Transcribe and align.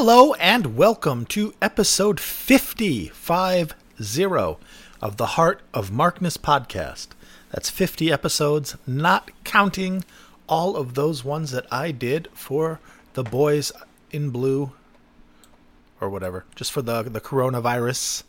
Hello 0.00 0.32
and 0.34 0.76
welcome 0.76 1.26
to 1.26 1.54
episode 1.60 2.20
50, 2.20 3.08
50 3.08 4.56
of 5.02 5.16
the 5.16 5.26
Heart 5.26 5.60
of 5.74 5.90
Markness 5.90 6.36
podcast. 6.36 7.08
That's 7.50 7.68
50 7.68 8.12
episodes, 8.12 8.76
not 8.86 9.32
counting 9.42 10.04
all 10.48 10.76
of 10.76 10.94
those 10.94 11.24
ones 11.24 11.50
that 11.50 11.66
I 11.72 11.90
did 11.90 12.28
for 12.32 12.78
the 13.14 13.24
boys 13.24 13.72
in 14.12 14.30
blue 14.30 14.70
or 16.00 16.08
whatever, 16.08 16.44
just 16.54 16.70
for 16.70 16.80
the 16.80 17.02
the 17.02 17.20
coronavirus 17.20 18.22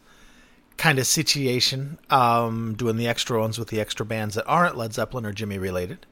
kind 0.78 0.98
of 0.98 1.06
situation. 1.06 2.00
Um, 2.10 2.74
doing 2.74 2.98
the 2.98 3.08
extra 3.08 3.40
ones 3.40 3.60
with 3.60 3.68
the 3.68 3.80
extra 3.80 4.08
bands 4.08 4.34
that 4.34 4.48
aren't 4.48 4.76
Led 4.76 4.96
Zeppelin 4.96 5.24
or 5.24 5.34
Jimmy 5.34 5.60
related. 5.60 6.08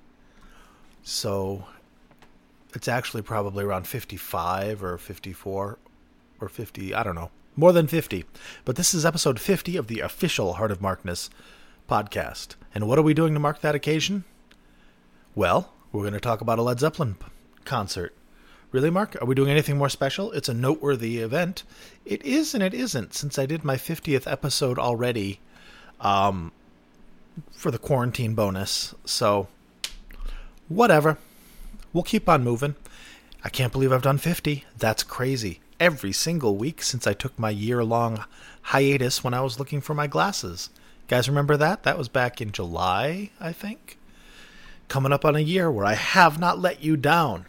So 1.01 1.65
it's 2.73 2.87
actually 2.87 3.21
probably 3.21 3.63
around 3.63 3.87
55 3.87 4.83
or 4.83 4.97
54 4.97 5.77
or 6.39 6.49
50, 6.49 6.93
I 6.93 7.03
don't 7.03 7.15
know. 7.15 7.31
More 7.55 7.73
than 7.73 7.87
50. 7.87 8.25
But 8.65 8.75
this 8.75 8.93
is 8.93 9.05
episode 9.05 9.39
50 9.39 9.77
of 9.77 9.87
the 9.87 10.01
official 10.01 10.53
Heart 10.53 10.71
of 10.71 10.81
Markness 10.81 11.29
podcast. 11.89 12.55
And 12.75 12.87
what 12.87 12.99
are 12.99 13.03
we 13.03 13.13
doing 13.13 13.33
to 13.33 13.39
mark 13.39 13.61
that 13.61 13.73
occasion? 13.73 14.25
Well, 15.33 15.71
we're 15.91 16.01
going 16.01 16.13
to 16.13 16.19
talk 16.19 16.41
about 16.41 16.59
a 16.59 16.61
Led 16.61 16.79
Zeppelin 16.79 17.17
concert. 17.65 18.13
Really, 18.71 18.89
Mark? 18.89 19.19
Are 19.21 19.25
we 19.25 19.33
doing 19.33 19.49
anything 19.49 19.77
more 19.77 19.89
special? 19.89 20.31
It's 20.33 20.49
a 20.49 20.53
noteworthy 20.53 21.19
event. 21.19 21.63
It 22.05 22.23
is 22.25 22.53
and 22.53 22.61
it 22.61 22.73
isn't, 22.73 23.13
since 23.13 23.39
I 23.39 23.45
did 23.45 23.63
my 23.63 23.75
50th 23.77 24.29
episode 24.29 24.77
already 24.77 25.39
um, 26.01 26.51
for 27.51 27.71
the 27.71 27.77
quarantine 27.77 28.35
bonus. 28.35 28.93
So, 29.05 29.47
whatever. 30.67 31.17
We'll 31.97 32.03
keep 32.03 32.29
on 32.29 32.43
moving. 32.43 32.75
I 33.43 33.49
can't 33.49 33.71
believe 33.71 33.91
I've 33.91 34.03
done 34.03 34.19
50. 34.19 34.65
That's 34.77 35.01
crazy. 35.01 35.61
Every 35.79 36.11
single 36.11 36.55
week 36.55 36.83
since 36.83 37.07
I 37.07 37.13
took 37.13 37.39
my 37.39 37.49
year 37.49 37.83
long 37.83 38.23
hiatus 38.61 39.23
when 39.23 39.33
I 39.33 39.41
was 39.41 39.57
looking 39.57 39.81
for 39.81 39.95
my 39.95 40.05
glasses. 40.05 40.69
Guys, 41.07 41.27
remember 41.27 41.57
that? 41.57 41.81
That 41.81 41.97
was 41.97 42.07
back 42.07 42.39
in 42.39 42.51
July, 42.51 43.31
I 43.39 43.51
think. 43.51 43.97
Coming 44.89 45.11
up 45.11 45.25
on 45.25 45.35
a 45.35 45.39
year 45.39 45.71
where 45.71 45.87
I 45.87 45.95
have 45.95 46.37
not 46.37 46.59
let 46.59 46.83
you 46.83 46.97
down. 46.97 47.47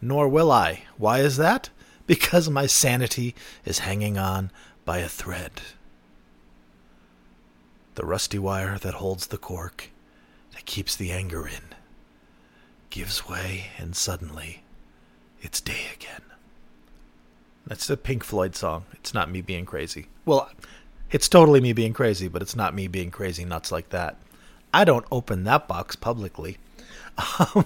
Nor 0.00 0.26
will 0.26 0.50
I. 0.50 0.84
Why 0.96 1.18
is 1.18 1.36
that? 1.36 1.68
Because 2.06 2.48
my 2.48 2.64
sanity 2.64 3.34
is 3.66 3.80
hanging 3.80 4.16
on 4.16 4.50
by 4.86 5.00
a 5.00 5.06
thread. 5.06 5.60
The 7.96 8.06
rusty 8.06 8.38
wire 8.38 8.78
that 8.78 8.94
holds 8.94 9.26
the 9.26 9.36
cork, 9.36 9.90
that 10.54 10.64
keeps 10.64 10.96
the 10.96 11.12
anger 11.12 11.46
in, 11.46 11.75
gives 12.90 13.28
way, 13.28 13.66
and 13.78 13.96
suddenly 13.96 14.62
it's 15.40 15.60
day 15.60 15.86
again. 15.94 16.22
That's 17.66 17.90
a 17.90 17.96
Pink 17.96 18.22
Floyd 18.24 18.54
song. 18.54 18.84
It's 18.92 19.12
not 19.12 19.30
me 19.30 19.40
being 19.40 19.66
crazy. 19.66 20.06
Well, 20.24 20.50
it's 21.10 21.28
totally 21.28 21.60
me 21.60 21.72
being 21.72 21.92
crazy, 21.92 22.28
but 22.28 22.42
it's 22.42 22.56
not 22.56 22.74
me 22.74 22.88
being 22.88 23.10
crazy 23.10 23.44
nuts 23.44 23.72
like 23.72 23.90
that. 23.90 24.16
I 24.72 24.84
don't 24.84 25.06
open 25.10 25.44
that 25.44 25.68
box 25.68 25.96
publicly. 25.96 26.58
Um, 27.38 27.64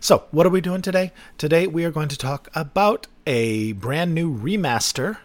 so, 0.00 0.24
what 0.30 0.46
are 0.46 0.50
we 0.50 0.60
doing 0.60 0.82
today? 0.82 1.12
Today 1.38 1.66
we 1.66 1.84
are 1.84 1.90
going 1.90 2.08
to 2.08 2.16
talk 2.16 2.48
about 2.54 3.06
a 3.26 3.72
brand 3.72 4.14
new 4.14 4.34
remaster 4.34 5.18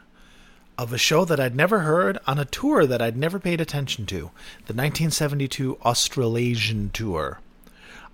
of 0.78 0.94
a 0.94 0.98
show 0.98 1.26
that 1.26 1.40
I'd 1.40 1.56
never 1.56 1.80
heard 1.80 2.18
on 2.28 2.38
a 2.38 2.46
tour 2.46 2.86
that 2.86 3.02
I'd 3.02 3.18
never 3.18 3.40
paid 3.40 3.60
attention 3.60 4.06
to 4.08 4.18
the 4.66 4.74
1972 4.74 5.78
Australasian 5.84 6.92
Tour. 6.92 7.40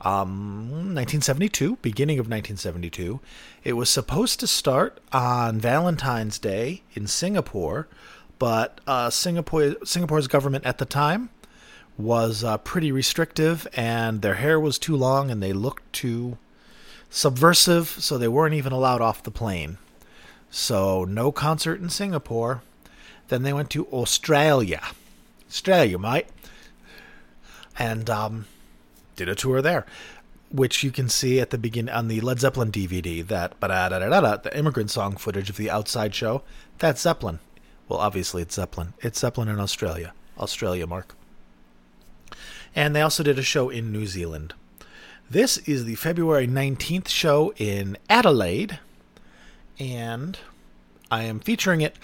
Um, 0.05 0.69
1972, 0.93 1.77
beginning 1.81 2.19
of 2.19 2.25
1972. 2.25 3.21
It 3.63 3.73
was 3.73 3.89
supposed 3.89 4.39
to 4.41 4.47
start 4.47 4.99
on 5.13 5.59
Valentine's 5.59 6.37
Day 6.39 6.83
in 6.93 7.07
Singapore, 7.07 7.87
but 8.37 8.81
uh, 8.85 9.09
Singapore 9.09 9.75
Singapore's 9.85 10.27
government 10.27 10.65
at 10.65 10.77
the 10.77 10.85
time 10.85 11.29
was 11.97 12.43
uh, 12.43 12.57
pretty 12.57 12.91
restrictive, 12.91 13.67
and 13.73 14.21
their 14.21 14.35
hair 14.35 14.59
was 14.59 14.77
too 14.77 14.95
long, 14.95 15.31
and 15.31 15.41
they 15.41 15.53
looked 15.53 15.93
too 15.93 16.37
subversive, 17.09 17.87
so 17.87 18.17
they 18.17 18.27
weren't 18.27 18.55
even 18.55 18.73
allowed 18.73 19.01
off 19.01 19.23
the 19.23 19.31
plane. 19.31 19.77
So 20.49 21.05
no 21.05 21.31
concert 21.31 21.79
in 21.79 21.89
Singapore. 21.89 22.61
Then 23.29 23.43
they 23.43 23.53
went 23.53 23.69
to 23.71 23.87
Australia, 23.87 24.81
Australia, 25.47 25.97
mate, 25.97 26.27
and 27.79 28.09
um, 28.09 28.45
did 29.15 29.29
a 29.29 29.35
tour 29.35 29.61
there, 29.61 29.85
which 30.51 30.83
you 30.83 30.91
can 30.91 31.09
see 31.09 31.39
at 31.39 31.49
the 31.49 31.57
begin 31.57 31.89
on 31.89 32.07
the 32.07 32.21
Led 32.21 32.39
Zeppelin 32.39 32.71
DVD. 32.71 33.25
That 33.25 33.59
the 33.59 34.57
immigrant 34.57 34.91
song 34.91 35.17
footage 35.17 35.49
of 35.49 35.57
the 35.57 35.69
outside 35.69 36.13
show. 36.13 36.43
That's 36.79 37.01
Zeppelin. 37.01 37.39
Well, 37.87 37.99
obviously 37.99 38.41
it's 38.41 38.55
Zeppelin. 38.55 38.93
It's 38.99 39.19
Zeppelin 39.19 39.49
in 39.49 39.59
Australia. 39.59 40.13
Australia, 40.39 40.87
Mark. 40.87 41.15
And 42.75 42.95
they 42.95 43.01
also 43.01 43.23
did 43.23 43.37
a 43.37 43.43
show 43.43 43.69
in 43.69 43.91
New 43.91 44.07
Zealand. 44.07 44.53
This 45.29 45.57
is 45.59 45.85
the 45.85 45.95
February 45.95 46.47
19th 46.47 47.07
show 47.07 47.53
in 47.57 47.97
Adelaide, 48.09 48.79
and 49.79 50.37
I 51.09 51.23
am 51.23 51.39
featuring 51.39 51.81
it. 51.81 51.97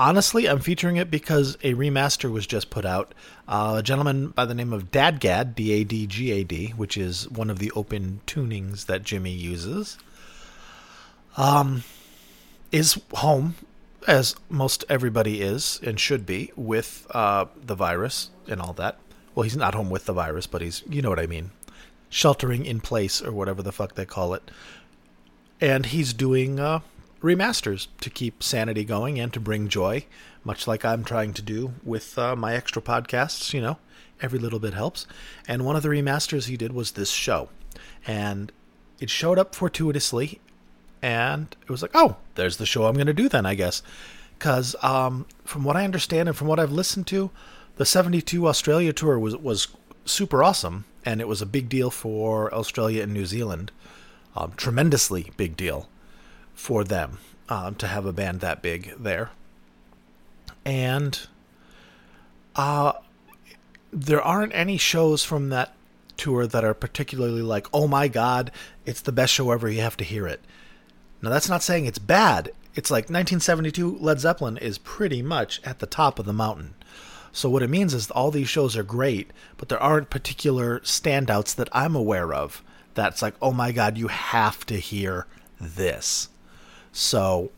Honestly, 0.00 0.48
I'm 0.48 0.60
featuring 0.60 0.96
it 0.96 1.10
because 1.10 1.56
a 1.56 1.74
remaster 1.74 2.32
was 2.32 2.46
just 2.46 2.70
put 2.70 2.86
out. 2.86 3.12
Uh, 3.46 3.74
a 3.80 3.82
gentleman 3.82 4.28
by 4.28 4.46
the 4.46 4.54
name 4.54 4.72
of 4.72 4.90
Dadgad, 4.90 5.54
D 5.54 5.72
A 5.72 5.84
D 5.84 6.06
G 6.06 6.32
A 6.32 6.42
D, 6.42 6.68
which 6.68 6.96
is 6.96 7.28
one 7.28 7.50
of 7.50 7.58
the 7.58 7.70
open 7.72 8.22
tunings 8.26 8.86
that 8.86 9.02
Jimmy 9.02 9.32
uses, 9.32 9.98
um, 11.36 11.84
is 12.72 12.98
home, 13.12 13.56
as 14.08 14.36
most 14.48 14.86
everybody 14.88 15.42
is 15.42 15.78
and 15.82 16.00
should 16.00 16.24
be, 16.24 16.50
with 16.56 17.06
uh, 17.10 17.44
the 17.62 17.74
virus 17.74 18.30
and 18.48 18.62
all 18.62 18.72
that. 18.72 18.96
Well, 19.34 19.42
he's 19.42 19.54
not 19.54 19.74
home 19.74 19.90
with 19.90 20.06
the 20.06 20.14
virus, 20.14 20.46
but 20.46 20.62
he's, 20.62 20.82
you 20.88 21.02
know 21.02 21.10
what 21.10 21.20
I 21.20 21.26
mean, 21.26 21.50
sheltering 22.08 22.64
in 22.64 22.80
place 22.80 23.20
or 23.20 23.32
whatever 23.32 23.62
the 23.62 23.70
fuck 23.70 23.96
they 23.96 24.06
call 24.06 24.32
it. 24.32 24.50
And 25.60 25.84
he's 25.84 26.14
doing 26.14 26.58
uh, 26.58 26.80
remasters 27.22 27.88
to 28.00 28.10
keep 28.10 28.42
sanity 28.42 28.84
going 28.84 29.18
and 29.18 29.32
to 29.32 29.40
bring 29.40 29.68
joy, 29.68 30.06
much 30.44 30.66
like 30.66 30.84
I'm 30.84 31.04
trying 31.04 31.32
to 31.34 31.42
do 31.42 31.74
with 31.84 32.18
uh, 32.18 32.34
my 32.34 32.54
extra 32.54 32.80
podcasts. 32.80 33.52
You 33.52 33.60
know, 33.60 33.78
every 34.22 34.38
little 34.38 34.58
bit 34.58 34.74
helps. 34.74 35.06
And 35.46 35.64
one 35.64 35.76
of 35.76 35.82
the 35.82 35.88
remasters 35.88 36.46
he 36.46 36.56
did 36.56 36.72
was 36.72 36.92
this 36.92 37.10
show. 37.10 37.48
And 38.06 38.52
it 38.98 39.10
showed 39.10 39.38
up 39.38 39.54
fortuitously. 39.54 40.40
And 41.02 41.54
it 41.62 41.70
was 41.70 41.82
like, 41.82 41.92
oh, 41.94 42.16
there's 42.34 42.58
the 42.58 42.66
show 42.66 42.84
I'm 42.84 42.94
going 42.94 43.06
to 43.06 43.14
do 43.14 43.28
then, 43.28 43.46
I 43.46 43.54
guess. 43.54 43.82
Because 44.38 44.76
um, 44.82 45.26
from 45.44 45.64
what 45.64 45.76
I 45.76 45.84
understand 45.84 46.28
and 46.28 46.36
from 46.36 46.46
what 46.48 46.60
I've 46.60 46.72
listened 46.72 47.06
to, 47.08 47.30
the 47.76 47.86
72 47.86 48.46
Australia 48.46 48.92
tour 48.92 49.18
was, 49.18 49.36
was 49.36 49.68
super 50.04 50.42
awesome. 50.42 50.84
And 51.04 51.20
it 51.20 51.28
was 51.28 51.40
a 51.40 51.46
big 51.46 51.68
deal 51.68 51.90
for 51.90 52.52
Australia 52.54 53.02
and 53.02 53.14
New 53.14 53.24
Zealand. 53.24 53.72
Um, 54.36 54.52
tremendously 54.56 55.32
big 55.36 55.56
deal 55.56 55.88
for 56.60 56.84
them 56.84 57.16
um, 57.48 57.74
to 57.74 57.86
have 57.86 58.04
a 58.04 58.12
band 58.12 58.40
that 58.40 58.60
big 58.60 58.92
there. 58.98 59.30
And 60.62 61.18
uh, 62.54 62.92
there 63.90 64.20
aren't 64.20 64.54
any 64.54 64.76
shows 64.76 65.24
from 65.24 65.48
that 65.48 65.74
tour 66.18 66.46
that 66.46 66.62
are 66.62 66.74
particularly 66.74 67.40
like, 67.40 67.66
oh 67.72 67.88
my 67.88 68.08
god, 68.08 68.52
it's 68.84 69.00
the 69.00 69.10
best 69.10 69.32
show 69.32 69.50
ever, 69.50 69.70
you 69.70 69.80
have 69.80 69.96
to 69.96 70.04
hear 70.04 70.26
it. 70.26 70.42
Now, 71.22 71.30
that's 71.30 71.48
not 71.48 71.62
saying 71.62 71.86
it's 71.86 71.98
bad. 71.98 72.52
It's 72.74 72.90
like 72.90 73.04
1972 73.04 73.96
Led 73.98 74.20
Zeppelin 74.20 74.58
is 74.58 74.76
pretty 74.76 75.22
much 75.22 75.62
at 75.64 75.78
the 75.78 75.86
top 75.86 76.18
of 76.18 76.26
the 76.26 76.32
mountain. 76.34 76.74
So, 77.32 77.48
what 77.48 77.62
it 77.62 77.70
means 77.70 77.94
is 77.94 78.10
all 78.10 78.30
these 78.30 78.48
shows 78.48 78.76
are 78.76 78.82
great, 78.82 79.30
but 79.56 79.68
there 79.70 79.82
aren't 79.82 80.10
particular 80.10 80.80
standouts 80.80 81.54
that 81.54 81.68
I'm 81.72 81.94
aware 81.94 82.34
of 82.34 82.62
that's 82.94 83.22
like, 83.22 83.34
oh 83.40 83.52
my 83.52 83.72
god, 83.72 83.96
you 83.96 84.08
have 84.08 84.66
to 84.66 84.76
hear 84.76 85.26
this. 85.60 86.28
So 86.92 87.50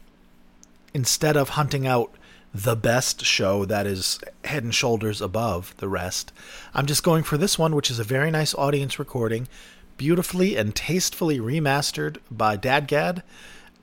instead 0.95 1.37
of 1.37 1.51
hunting 1.51 1.87
out 1.87 2.13
the 2.55 2.77
best 2.77 3.25
show 3.25 3.65
that 3.65 3.87
is 3.87 4.21
head 4.45 4.63
and 4.63 4.75
shoulders 4.75 5.21
above 5.21 5.75
the 5.79 5.89
rest, 5.89 6.33
I'm 6.75 6.87
just 6.87 7.03
going 7.03 7.23
for 7.23 7.39
this 7.39 7.59
one, 7.59 7.75
which 7.75 7.91
is 7.91 7.99
a 7.99 8.05
very 8.05 8.31
nice 8.31 8.55
audience 8.55 8.99
recording, 8.99 9.49
beautifully 9.97 10.57
and 10.57 10.75
tastefully 10.75 11.39
remastered 11.39 12.19
by 12.31 12.57
Dadgad, 12.57 13.23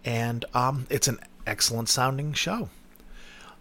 and 0.05 0.45
um, 0.53 0.85
it's 0.89 1.07
an 1.07 1.19
excellent 1.47 1.89
sounding 1.89 2.33
show. 2.33 2.69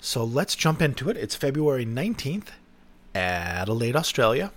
So 0.00 0.22
let's 0.24 0.54
jump 0.54 0.80
into 0.80 1.08
it. 1.10 1.16
It's 1.16 1.34
February 1.34 1.84
19th, 1.84 2.48
Adelaide, 3.14 3.96
Australia. 3.96 4.52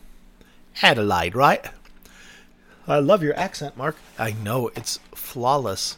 Adelaide, 0.81 1.35
right? 1.35 1.65
I 2.87 2.99
love 2.99 3.23
your 3.23 3.37
accent, 3.37 3.77
Mark. 3.77 3.95
I 4.19 4.33
know, 4.33 4.69
it's 4.75 4.99
flawless. 5.15 5.97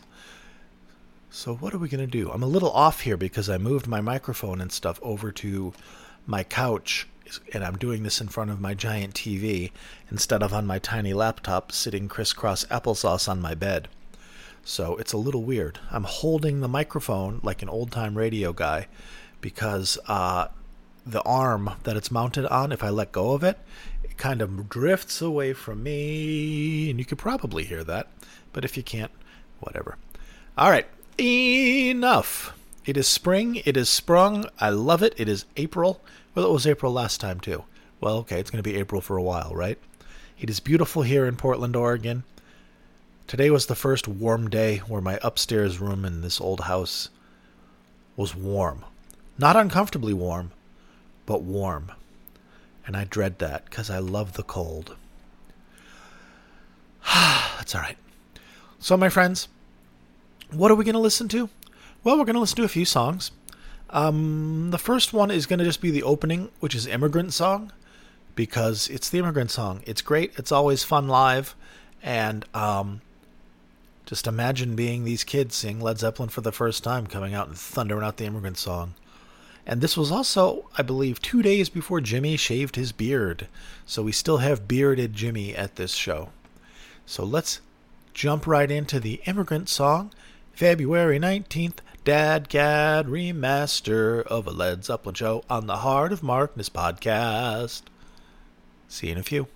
So, 1.35 1.55
what 1.55 1.73
are 1.73 1.79
we 1.79 1.89
going 1.89 1.99
to 1.99 2.05
do? 2.05 2.29
I'm 2.29 2.43
a 2.43 2.47
little 2.47 2.69
off 2.69 3.01
here 3.01 3.17
because 3.17 3.49
I 3.49 3.57
moved 3.57 3.87
my 3.87 4.01
microphone 4.01 4.61
and 4.61 4.71
stuff 4.71 4.99
over 5.01 5.31
to 5.31 5.73
my 6.27 6.43
couch, 6.43 7.07
and 7.51 7.63
I'm 7.63 7.75
doing 7.75 8.03
this 8.03 8.21
in 8.21 8.27
front 8.27 8.51
of 8.51 8.61
my 8.61 8.75
giant 8.75 9.15
TV 9.15 9.71
instead 10.11 10.43
of 10.43 10.53
on 10.53 10.67
my 10.67 10.77
tiny 10.77 11.11
laptop 11.11 11.71
sitting 11.71 12.07
crisscross 12.07 12.65
applesauce 12.65 13.27
on 13.27 13.41
my 13.41 13.55
bed. 13.55 13.87
So 14.63 14.95
it's 14.97 15.11
a 15.11 15.17
little 15.17 15.41
weird. 15.41 15.79
I'm 15.89 16.03
holding 16.03 16.61
the 16.61 16.67
microphone 16.67 17.39
like 17.41 17.63
an 17.63 17.69
old 17.69 17.91
time 17.91 18.15
radio 18.15 18.53
guy 18.53 18.85
because 19.41 19.97
uh, 20.07 20.49
the 21.03 21.23
arm 21.23 21.71
that 21.81 21.97
it's 21.97 22.11
mounted 22.11 22.45
on, 22.45 22.71
if 22.71 22.83
I 22.83 22.89
let 22.89 23.11
go 23.11 23.31
of 23.31 23.43
it, 23.43 23.57
it 24.03 24.17
kind 24.17 24.39
of 24.39 24.69
drifts 24.69 25.19
away 25.19 25.53
from 25.53 25.81
me. 25.81 26.91
And 26.91 26.99
you 26.99 27.05
could 27.05 27.17
probably 27.17 27.63
hear 27.63 27.83
that. 27.85 28.07
But 28.53 28.63
if 28.63 28.77
you 28.77 28.83
can't, 28.83 29.11
whatever. 29.59 29.97
All 30.55 30.69
right, 30.69 30.85
enough. 31.19 32.57
It 32.85 32.97
is 32.97 33.07
spring. 33.07 33.61
It 33.65 33.77
is 33.77 33.89
sprung. 33.89 34.45
I 34.59 34.69
love 34.69 35.01
it. 35.01 35.13
It 35.17 35.29
is 35.29 35.45
April. 35.55 36.01
Well, 36.35 36.45
it 36.45 36.51
was 36.51 36.67
April 36.67 36.91
last 36.91 37.21
time, 37.21 37.39
too. 37.39 37.63
Well, 38.01 38.17
okay, 38.17 38.39
it's 38.39 38.49
going 38.49 38.61
to 38.61 38.69
be 38.69 38.75
April 38.75 38.99
for 39.01 39.15
a 39.15 39.23
while, 39.23 39.53
right? 39.55 39.77
It 40.39 40.49
is 40.49 40.59
beautiful 40.59 41.03
here 41.03 41.25
in 41.25 41.37
Portland, 41.37 41.75
Oregon. 41.75 42.23
Today 43.27 43.49
was 43.49 43.67
the 43.67 43.75
first 43.75 44.07
warm 44.07 44.49
day 44.49 44.79
where 44.79 45.01
my 45.01 45.17
upstairs 45.23 45.79
room 45.79 46.03
in 46.03 46.21
this 46.21 46.41
old 46.41 46.61
house 46.61 47.09
was 48.17 48.35
warm. 48.35 48.83
Not 49.37 49.55
uncomfortably 49.55 50.13
warm, 50.13 50.51
but 51.25 51.41
warm. 51.41 51.91
And 52.85 52.97
I 52.97 53.05
dread 53.05 53.39
that 53.39 53.65
because 53.65 53.89
I 53.89 53.99
love 53.99 54.33
the 54.33 54.43
cold. 54.43 54.97
That's 57.05 57.73
all 57.73 57.81
right. 57.81 57.97
So, 58.79 58.97
my 58.97 59.07
friends, 59.07 59.47
what 60.55 60.71
are 60.71 60.75
we 60.75 60.85
going 60.85 60.93
to 60.93 60.99
listen 60.99 61.27
to? 61.29 61.49
Well, 62.03 62.17
we're 62.17 62.25
going 62.25 62.35
to 62.35 62.39
listen 62.39 62.57
to 62.57 62.63
a 62.63 62.69
few 62.69 62.85
songs. 62.85 63.31
Um, 63.89 64.71
the 64.71 64.77
first 64.77 65.13
one 65.13 65.31
is 65.31 65.45
going 65.45 65.59
to 65.59 65.65
just 65.65 65.81
be 65.81 65.91
the 65.91 66.03
opening, 66.03 66.49
which 66.59 66.75
is 66.75 66.87
Immigrant 66.87 67.33
Song, 67.33 67.71
because 68.35 68.87
it's 68.89 69.09
the 69.09 69.19
Immigrant 69.19 69.51
Song. 69.51 69.81
It's 69.85 70.01
great. 70.01 70.33
It's 70.37 70.51
always 70.51 70.83
fun 70.83 71.07
live. 71.07 71.55
And 72.01 72.45
um, 72.53 73.01
just 74.05 74.27
imagine 74.27 74.75
being 74.75 75.03
these 75.03 75.23
kids 75.23 75.55
seeing 75.55 75.79
Led 75.79 75.99
Zeppelin 75.99 76.29
for 76.29 76.41
the 76.41 76.51
first 76.51 76.83
time, 76.83 77.07
coming 77.07 77.33
out 77.33 77.47
and 77.47 77.57
thundering 77.57 78.03
out 78.03 78.17
the 78.17 78.25
Immigrant 78.25 78.57
Song. 78.57 78.95
And 79.65 79.79
this 79.79 79.95
was 79.95 80.11
also, 80.11 80.69
I 80.77 80.81
believe, 80.81 81.21
two 81.21 81.41
days 81.41 81.69
before 81.69 82.01
Jimmy 82.01 82.35
shaved 82.35 82.75
his 82.75 82.91
beard. 82.91 83.47
So 83.85 84.03
we 84.03 84.11
still 84.11 84.39
have 84.39 84.67
bearded 84.67 85.13
Jimmy 85.13 85.55
at 85.55 85.77
this 85.77 85.93
show. 85.93 86.29
So 87.05 87.23
let's 87.23 87.61
jump 88.13 88.45
right 88.45 88.69
into 88.69 88.99
the 88.99 89.21
Immigrant 89.25 89.69
Song, 89.69 90.11
February 90.53 91.19
19th, 91.19 91.77
Dadgad 92.05 93.05
remaster 93.07 94.21
of 94.27 94.45
a 94.45 94.51
Led 94.51 94.85
Zeppelin 94.85 95.15
show 95.15 95.43
on 95.49 95.65
the 95.65 95.77
Heart 95.77 96.13
of 96.13 96.21
Markness 96.21 96.69
podcast. 96.69 97.81
See 98.87 99.07
you 99.07 99.13
in 99.13 99.17
a 99.17 99.23
few. 99.23 99.47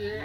实 0.00 0.18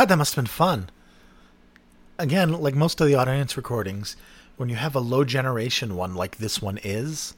God, 0.00 0.08
that 0.08 0.16
must 0.16 0.34
have 0.34 0.44
been 0.44 0.48
fun. 0.48 0.88
Again, 2.18 2.54
like 2.54 2.74
most 2.74 3.02
of 3.02 3.06
the 3.06 3.16
audience 3.16 3.54
recordings, 3.58 4.16
when 4.56 4.70
you 4.70 4.76
have 4.76 4.94
a 4.94 4.98
low 4.98 5.24
generation 5.24 5.94
one 5.94 6.14
like 6.14 6.38
this 6.38 6.62
one 6.62 6.78
is, 6.82 7.34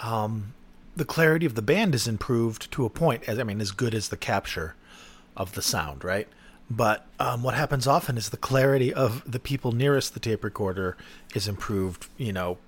um, 0.00 0.54
the 0.94 1.04
clarity 1.04 1.44
of 1.44 1.56
the 1.56 1.60
band 1.60 1.96
is 1.96 2.06
improved 2.06 2.70
to 2.70 2.84
a 2.84 2.88
point, 2.88 3.28
as 3.28 3.40
I 3.40 3.42
mean, 3.42 3.60
as 3.60 3.72
good 3.72 3.96
as 3.96 4.10
the 4.10 4.16
capture 4.16 4.76
of 5.36 5.54
the 5.54 5.60
sound, 5.60 6.04
right? 6.04 6.28
But 6.70 7.04
um, 7.18 7.42
what 7.42 7.54
happens 7.54 7.88
often 7.88 8.16
is 8.16 8.28
the 8.28 8.36
clarity 8.36 8.94
of 8.94 9.28
the 9.28 9.40
people 9.40 9.72
nearest 9.72 10.14
the 10.14 10.20
tape 10.20 10.44
recorder 10.44 10.96
is 11.34 11.48
improved, 11.48 12.06
you 12.16 12.32
know, 12.32 12.58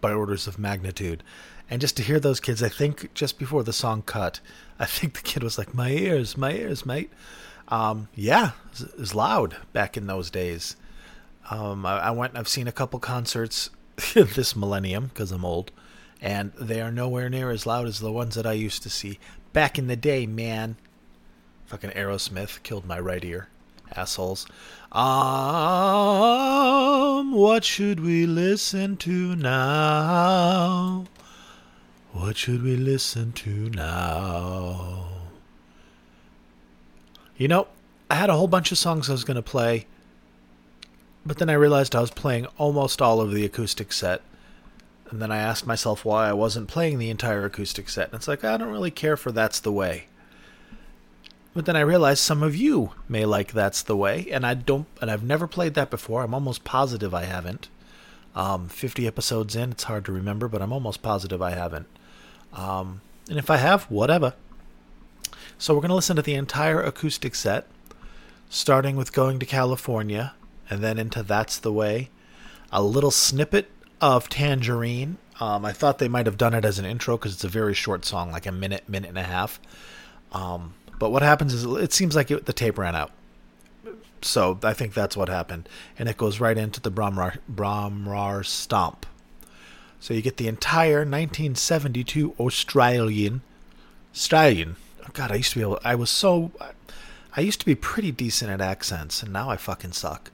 by 0.00 0.12
orders 0.12 0.48
of 0.48 0.58
magnitude. 0.58 1.22
And 1.70 1.80
just 1.80 1.96
to 1.98 2.02
hear 2.02 2.18
those 2.18 2.40
kids, 2.40 2.64
I 2.64 2.68
think 2.68 3.14
just 3.14 3.38
before 3.38 3.62
the 3.62 3.72
song 3.72 4.02
cut, 4.02 4.40
I 4.80 4.86
think 4.86 5.14
the 5.14 5.22
kid 5.22 5.44
was 5.44 5.56
like, 5.56 5.72
"My 5.72 5.90
ears, 5.90 6.36
my 6.36 6.50
ears, 6.50 6.84
mate." 6.84 7.12
Um, 7.70 8.08
yeah, 8.14 8.52
it 8.80 8.98
was 8.98 9.14
loud 9.14 9.56
back 9.72 9.96
in 9.96 10.06
those 10.06 10.30
days. 10.30 10.76
Um, 11.50 11.86
I, 11.86 11.98
I, 12.00 12.10
went. 12.10 12.36
I've 12.36 12.48
seen 12.48 12.66
a 12.68 12.72
couple 12.72 12.98
concerts 12.98 13.70
this 14.14 14.56
millennium 14.56 15.06
because 15.06 15.30
I'm 15.30 15.44
old, 15.44 15.70
and 16.20 16.52
they 16.60 16.80
are 16.80 16.90
nowhere 16.90 17.28
near 17.28 17.50
as 17.50 17.66
loud 17.66 17.86
as 17.86 18.00
the 18.00 18.10
ones 18.12 18.34
that 18.34 18.46
I 18.46 18.52
used 18.52 18.82
to 18.82 18.90
see 18.90 19.20
back 19.52 19.78
in 19.78 19.86
the 19.86 19.96
day. 19.96 20.26
Man, 20.26 20.76
fucking 21.66 21.90
Aerosmith 21.90 22.62
killed 22.64 22.86
my 22.86 22.98
right 22.98 23.24
ear, 23.24 23.48
assholes. 23.94 24.46
Um, 24.90 25.00
what 27.32 27.64
should 27.64 28.00
we 28.00 28.26
listen 28.26 28.96
to 28.98 29.36
now? 29.36 31.04
What 32.12 32.36
should 32.36 32.64
we 32.64 32.74
listen 32.74 33.30
to 33.32 33.70
now? 33.70 35.19
You 37.40 37.48
know, 37.48 37.68
I 38.10 38.16
had 38.16 38.28
a 38.28 38.36
whole 38.36 38.48
bunch 38.48 38.70
of 38.70 38.76
songs 38.76 39.08
I 39.08 39.12
was 39.12 39.24
going 39.24 39.36
to 39.36 39.42
play, 39.42 39.86
but 41.24 41.38
then 41.38 41.48
I 41.48 41.54
realized 41.54 41.96
I 41.96 42.02
was 42.02 42.10
playing 42.10 42.44
almost 42.58 43.00
all 43.00 43.18
of 43.18 43.32
the 43.32 43.46
acoustic 43.46 43.94
set. 43.94 44.20
And 45.08 45.22
then 45.22 45.32
I 45.32 45.38
asked 45.38 45.66
myself 45.66 46.04
why 46.04 46.28
I 46.28 46.34
wasn't 46.34 46.68
playing 46.68 46.98
the 46.98 47.08
entire 47.08 47.46
acoustic 47.46 47.88
set. 47.88 48.08
And 48.08 48.16
it's 48.16 48.28
like, 48.28 48.44
I 48.44 48.58
don't 48.58 48.70
really 48.70 48.90
care 48.90 49.16
for 49.16 49.32
That's 49.32 49.58
the 49.58 49.72
Way. 49.72 50.04
But 51.54 51.64
then 51.64 51.76
I 51.76 51.80
realized 51.80 52.20
some 52.20 52.42
of 52.42 52.54
you 52.54 52.90
may 53.08 53.24
like 53.24 53.54
That's 53.54 53.80
the 53.80 53.96
Way, 53.96 54.26
and 54.30 54.44
I 54.44 54.52
don't 54.52 54.86
and 55.00 55.10
I've 55.10 55.24
never 55.24 55.46
played 55.46 55.72
that 55.74 55.88
before. 55.88 56.22
I'm 56.22 56.34
almost 56.34 56.62
positive 56.62 57.14
I 57.14 57.24
haven't. 57.24 57.70
Um, 58.36 58.68
50 58.68 59.06
episodes 59.06 59.56
in, 59.56 59.70
it's 59.70 59.84
hard 59.84 60.04
to 60.04 60.12
remember, 60.12 60.46
but 60.46 60.60
I'm 60.60 60.74
almost 60.74 61.00
positive 61.00 61.40
I 61.40 61.52
haven't. 61.52 61.86
Um, 62.52 63.00
and 63.30 63.38
if 63.38 63.48
I 63.48 63.56
have, 63.56 63.84
whatever. 63.84 64.34
So 65.60 65.74
we're 65.74 65.82
going 65.82 65.90
to 65.90 65.94
listen 65.94 66.16
to 66.16 66.22
the 66.22 66.36
entire 66.36 66.80
acoustic 66.80 67.34
set, 67.34 67.66
starting 68.48 68.96
with 68.96 69.12
Going 69.12 69.38
to 69.40 69.44
California, 69.44 70.32
and 70.70 70.82
then 70.82 70.98
into 70.98 71.22
That's 71.22 71.58
the 71.58 71.70
Way. 71.70 72.08
A 72.72 72.82
little 72.82 73.10
snippet 73.10 73.70
of 74.00 74.30
Tangerine. 74.30 75.18
Um, 75.38 75.66
I 75.66 75.72
thought 75.72 75.98
they 75.98 76.08
might 76.08 76.24
have 76.24 76.38
done 76.38 76.54
it 76.54 76.64
as 76.64 76.78
an 76.78 76.86
intro 76.86 77.18
because 77.18 77.34
it's 77.34 77.44
a 77.44 77.48
very 77.48 77.74
short 77.74 78.06
song, 78.06 78.32
like 78.32 78.46
a 78.46 78.52
minute, 78.52 78.88
minute 78.88 79.10
and 79.10 79.18
a 79.18 79.22
half. 79.22 79.60
Um, 80.32 80.72
but 80.98 81.10
what 81.10 81.20
happens 81.20 81.52
is 81.52 81.66
it 81.66 81.92
seems 81.92 82.16
like 82.16 82.30
it, 82.30 82.46
the 82.46 82.54
tape 82.54 82.78
ran 82.78 82.96
out. 82.96 83.10
So 84.22 84.58
I 84.62 84.72
think 84.72 84.94
that's 84.94 85.14
what 85.14 85.28
happened. 85.28 85.68
And 85.98 86.08
it 86.08 86.16
goes 86.16 86.40
right 86.40 86.56
into 86.56 86.80
the 86.80 86.90
Bron-Y-Aur 86.90 88.44
Stomp. 88.44 89.04
So 90.00 90.14
you 90.14 90.22
get 90.22 90.38
the 90.38 90.48
entire 90.48 91.00
1972 91.00 92.34
Australian. 92.38 93.42
Australian. 94.14 94.76
God, 95.12 95.32
I 95.32 95.36
used 95.36 95.52
to 95.52 95.58
be 95.58 95.62
able. 95.62 95.80
I 95.84 95.94
was 95.94 96.10
so. 96.10 96.52
I 97.36 97.40
used 97.40 97.60
to 97.60 97.66
be 97.66 97.74
pretty 97.74 98.10
decent 98.10 98.50
at 98.50 98.60
accents, 98.60 99.22
and 99.22 99.32
now 99.32 99.50
I 99.50 99.56
fucking 99.56 99.92
suck. 99.92 100.30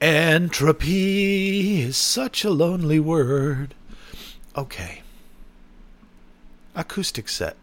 Entropy 0.00 1.82
is 1.82 1.96
such 1.96 2.44
a 2.44 2.50
lonely 2.50 3.00
word. 3.00 3.74
Okay. 4.56 5.02
Acoustic 6.74 7.28
set. 7.28 7.56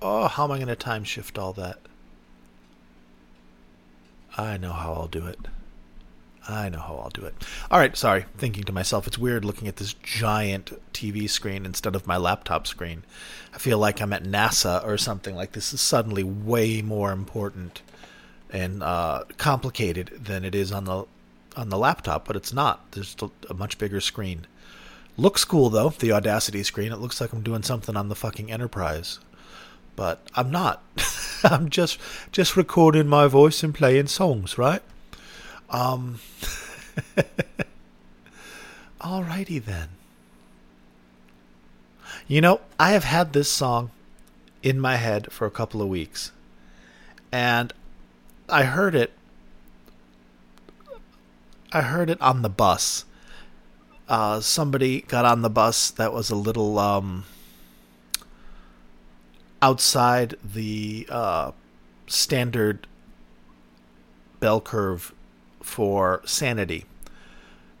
Oh, 0.00 0.28
how 0.28 0.44
am 0.44 0.52
I 0.52 0.56
going 0.56 0.68
to 0.68 0.76
time 0.76 1.04
shift 1.04 1.38
all 1.38 1.52
that? 1.54 1.78
I 4.36 4.56
know 4.56 4.72
how 4.72 4.92
I'll 4.92 5.08
do 5.08 5.26
it. 5.26 5.38
I 6.46 6.68
know 6.68 6.80
how 6.80 6.96
I'll 6.96 7.10
do 7.10 7.24
it. 7.24 7.34
All 7.70 7.78
right, 7.78 7.96
sorry. 7.96 8.26
Thinking 8.36 8.64
to 8.64 8.72
myself, 8.72 9.06
it's 9.06 9.16
weird 9.18 9.44
looking 9.44 9.68
at 9.68 9.76
this 9.76 9.94
giant 9.94 10.72
TV 10.92 11.28
screen 11.28 11.64
instead 11.64 11.96
of 11.96 12.06
my 12.06 12.16
laptop 12.16 12.66
screen. 12.66 13.02
I 13.54 13.58
feel 13.58 13.78
like 13.78 14.00
I'm 14.00 14.12
at 14.12 14.24
NASA 14.24 14.84
or 14.84 14.98
something. 14.98 15.34
Like 15.34 15.52
this 15.52 15.72
is 15.72 15.80
suddenly 15.80 16.22
way 16.22 16.82
more 16.82 17.12
important 17.12 17.82
and 18.50 18.82
uh, 18.82 19.24
complicated 19.36 20.24
than 20.24 20.44
it 20.44 20.54
is 20.54 20.70
on 20.70 20.84
the 20.84 21.06
on 21.56 21.68
the 21.68 21.78
laptop, 21.78 22.26
but 22.26 22.36
it's 22.36 22.52
not. 22.52 22.90
There's 22.92 23.16
a 23.48 23.54
much 23.54 23.78
bigger 23.78 24.00
screen. 24.00 24.46
Looks 25.16 25.44
cool 25.44 25.70
though, 25.70 25.90
the 25.90 26.12
Audacity 26.12 26.62
screen. 26.64 26.92
It 26.92 26.98
looks 26.98 27.20
like 27.20 27.32
I'm 27.32 27.42
doing 27.42 27.62
something 27.62 27.96
on 27.96 28.08
the 28.08 28.16
fucking 28.16 28.50
Enterprise, 28.50 29.20
but 29.94 30.20
I'm 30.34 30.50
not. 30.50 30.82
I'm 31.44 31.68
just 31.70 31.98
just 32.32 32.56
recording 32.56 33.06
my 33.06 33.28
voice 33.28 33.62
and 33.62 33.74
playing 33.74 34.08
songs, 34.08 34.58
right? 34.58 34.82
Um. 35.70 36.20
Alrighty 39.00 39.62
then. 39.62 39.88
You 42.26 42.40
know, 42.40 42.60
I 42.80 42.92
have 42.92 43.04
had 43.04 43.32
this 43.32 43.50
song 43.50 43.90
in 44.62 44.80
my 44.80 44.96
head 44.96 45.30
for 45.30 45.46
a 45.46 45.50
couple 45.50 45.82
of 45.82 45.88
weeks. 45.88 46.32
And 47.30 47.72
I 48.48 48.64
heard 48.64 48.94
it 48.94 49.12
I 51.74 51.82
heard 51.82 52.08
it 52.08 52.20
on 52.20 52.42
the 52.42 52.48
bus. 52.48 53.04
Uh, 54.08 54.40
somebody 54.40 55.00
got 55.00 55.24
on 55.24 55.42
the 55.42 55.50
bus 55.50 55.90
that 55.90 56.12
was 56.12 56.30
a 56.30 56.36
little 56.36 56.78
um, 56.78 57.24
outside 59.60 60.36
the 60.44 61.06
uh, 61.10 61.50
standard 62.06 62.86
bell 64.38 64.60
curve 64.60 65.12
for 65.64 66.20
Sanity 66.24 66.84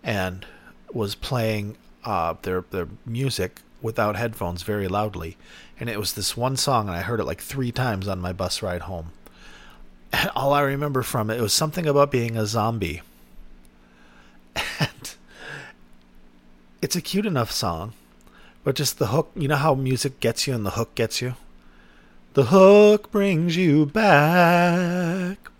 and 0.02 0.46
was 0.92 1.14
playing 1.14 1.76
uh, 2.04 2.34
their 2.42 2.62
their 2.70 2.88
music 3.04 3.60
without 3.82 4.16
headphones 4.16 4.62
very 4.62 4.88
loudly. 4.88 5.36
And 5.78 5.90
it 5.90 5.98
was 5.98 6.14
this 6.14 6.36
one 6.36 6.56
song, 6.56 6.88
and 6.88 6.96
I 6.96 7.02
heard 7.02 7.20
it 7.20 7.24
like 7.24 7.40
three 7.40 7.70
times 7.70 8.08
on 8.08 8.20
my 8.20 8.32
bus 8.32 8.62
ride 8.62 8.82
home. 8.82 9.12
And 10.12 10.30
all 10.36 10.52
I 10.52 10.62
remember 10.62 11.02
from 11.02 11.30
it, 11.30 11.38
it 11.38 11.42
was 11.42 11.52
something 11.52 11.86
about 11.86 12.10
being 12.10 12.36
a 12.36 12.46
zombie. 12.46 13.02
And 14.80 15.14
it's 16.80 16.96
a 16.96 17.02
cute 17.02 17.26
enough 17.26 17.50
song, 17.50 17.92
but 18.62 18.76
just 18.76 18.98
the 18.98 19.08
hook, 19.08 19.30
you 19.34 19.48
know 19.48 19.56
how 19.56 19.74
music 19.74 20.20
gets 20.20 20.46
you 20.46 20.54
and 20.54 20.64
the 20.64 20.72
hook 20.72 20.94
gets 20.94 21.20
you? 21.20 21.34
The 22.34 22.46
hook 22.46 23.10
brings 23.10 23.56
you 23.56 23.86
back. 23.86 25.50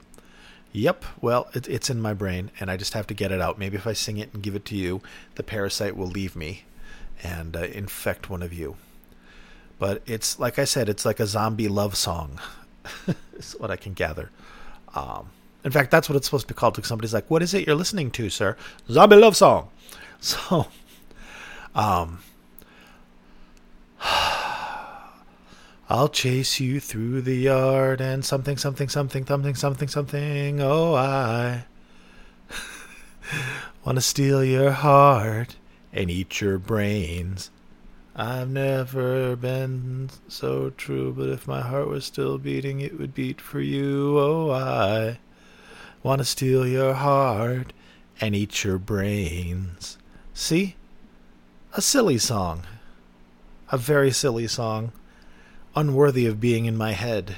Yep. 0.75 1.05
Well, 1.21 1.49
it, 1.55 1.69
it's 1.69 1.89
in 1.89 2.03
my 2.03 2.15
brain, 2.15 2.51
and 2.59 2.69
I 2.69 2.77
just 2.77 2.95
have 2.95 3.07
to 3.07 3.15
get 3.15 3.31
it 3.31 3.41
out. 3.41 3.59
Maybe 3.59 3.77
if 3.77 3.87
I 3.87 3.93
sing 3.93 4.17
it 4.19 4.35
and 4.35 4.43
give 4.43 4.57
it 4.57 4.65
to 4.67 4.77
you, 4.77 5.01
the 5.37 5.45
parasite 5.45 5.97
will 5.97 6.09
leave 6.09 6.35
me 6.35 6.65
and 7.23 7.57
uh, 7.57 7.61
infect 7.61 8.29
one 8.29 8.43
of 8.43 8.53
you. 8.53 8.77
But 9.79 10.03
it's 10.05 10.39
like 10.41 10.59
I 10.59 10.65
said, 10.65 10.89
it's 10.89 11.05
like 11.05 11.21
a 11.21 11.27
zombie 11.27 11.69
love 11.69 11.97
song. 11.97 12.41
is 13.37 13.53
what 13.59 13.71
I 13.71 13.77
can 13.77 13.93
gather. 13.93 14.31
Um, 14.97 15.31
in 15.63 15.71
fact, 15.71 15.93
that's 15.93 16.09
what 16.09 16.17
it's 16.17 16.27
supposed 16.27 16.49
to 16.49 16.55
be 16.55 16.59
called. 16.59 16.75
Because 16.75 16.89
somebody's 16.89 17.15
like, 17.15 17.31
"What 17.31 17.41
is 17.41 17.55
it 17.55 17.67
you're 17.67 17.77
listening 17.77 18.11
to, 18.13 18.29
sir?" 18.29 18.57
Zombie 18.91 19.17
love 19.17 19.37
song. 19.37 19.69
So, 20.21 20.69
um, 21.75 22.21
I'll 25.89 26.09
chase 26.09 26.61
you 26.61 26.81
through 26.81 27.21
the 27.23 27.37
yard 27.37 28.01
and 28.01 28.25
something, 28.25 28.57
something, 28.57 28.89
something, 28.89 29.27
something, 29.27 29.55
something, 29.55 29.89
something. 29.89 30.61
Oh, 30.63 30.95
I 30.95 31.67
want 33.85 33.97
to 33.97 34.01
steal 34.01 34.43
your 34.43 34.71
heart 34.71 35.57
and 35.93 36.11
eat 36.11 36.41
your 36.41 36.57
brains. 36.57 37.51
I've 38.17 38.49
never 38.49 39.37
been 39.37 40.09
so 40.27 40.71
true, 40.71 41.13
but 41.13 41.29
if 41.29 41.47
my 41.47 41.61
heart 41.61 41.89
was 41.89 42.07
still 42.07 42.39
beating, 42.39 42.81
it 42.81 42.99
would 42.99 43.13
beat 43.13 43.39
for 43.39 43.61
you. 43.61 44.19
Oh, 44.19 44.51
I 44.53 45.19
want 46.03 46.21
to 46.21 46.25
steal 46.25 46.67
your 46.67 46.95
heart 46.95 47.75
and 48.23 48.35
eat 48.35 48.65
your 48.65 48.79
brains. 48.79 49.99
See? 50.33 50.77
A 51.75 51.83
silly 51.83 52.17
song. 52.17 52.63
A 53.71 53.77
very 53.77 54.13
silly 54.13 54.47
song 54.47 54.93
unworthy 55.75 56.27
of 56.27 56.41
being 56.41 56.67
in 56.67 56.77
my 56.77 56.93
head 56.93 57.37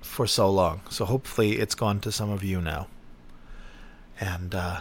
for 0.00 0.26
so 0.26 0.50
long. 0.50 0.80
So 0.90 1.04
hopefully 1.04 1.58
it's 1.58 1.74
gone 1.74 2.00
to 2.00 2.12
some 2.12 2.30
of 2.30 2.42
you 2.42 2.60
now. 2.60 2.88
And 4.20 4.54
uh, 4.54 4.80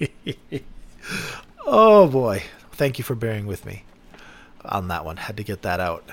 oh 1.66 2.08
boy, 2.08 2.42
thank 2.72 2.98
you 2.98 3.04
for 3.04 3.14
bearing 3.14 3.46
with 3.46 3.66
me 3.66 3.84
on 4.64 4.88
that 4.88 5.04
one. 5.04 5.16
Had 5.16 5.36
to 5.36 5.44
get 5.44 5.62
that 5.62 5.80
out. 5.80 6.08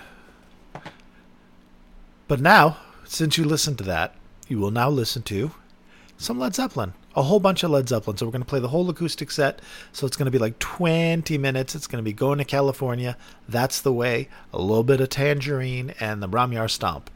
But 2.28 2.42
now, 2.42 2.78
since 3.06 3.38
you 3.38 3.46
listened 3.46 3.78
to 3.78 3.84
that, 3.86 4.16
you 4.48 4.60
will 4.60 4.72
now 4.72 4.90
listen 4.90 5.22
to 5.24 5.52
some 6.18 6.40
Led 6.40 6.56
Zeppelin 6.56 6.94
a 7.16 7.24
whole 7.24 7.40
bunch 7.40 7.64
of 7.64 7.72
Led 7.72 7.88
Zeppelin. 7.88 8.18
So 8.18 8.26
we're 8.26 8.32
going 8.32 8.42
to 8.42 8.48
play 8.48 8.60
the 8.60 8.70
whole 8.70 8.90
acoustic 8.90 9.32
set. 9.32 9.62
So 9.92 10.06
it's 10.06 10.18
going 10.18 10.26
to 10.26 10.32
be 10.32 10.38
like 10.38 10.60
20 10.60 11.38
minutes. 11.38 11.76
It's 11.76 11.88
going 11.88 12.04
to 12.04 12.04
be 12.04 12.14
going 12.14 12.40
to 12.40 12.46
California. 12.46 13.18
That's 13.48 13.82
the 13.82 13.94
way. 13.94 14.28
A 14.54 14.60
little 14.60 14.84
bit 14.84 15.02
of 15.02 15.10
tangerine 15.10 15.94
and 16.00 16.22
the 16.22 16.28
Bron-Y-Aur 16.28 16.68
stomp. 16.68 17.10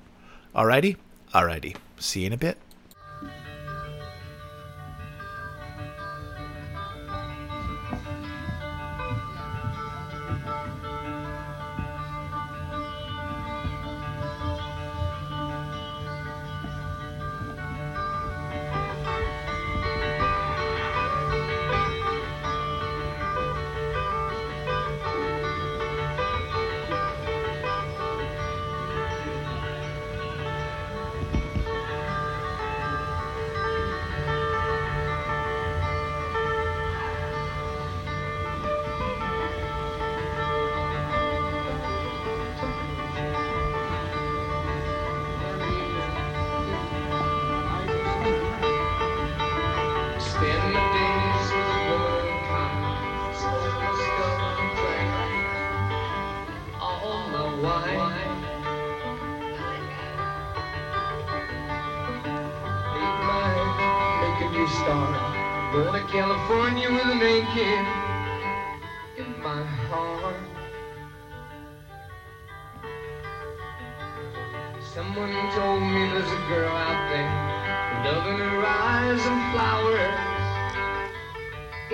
Alrighty? 0.55 0.97
Alrighty. 1.33 1.75
See 1.97 2.21
you 2.21 2.27
in 2.27 2.33
a 2.33 2.37
bit. 2.37 2.57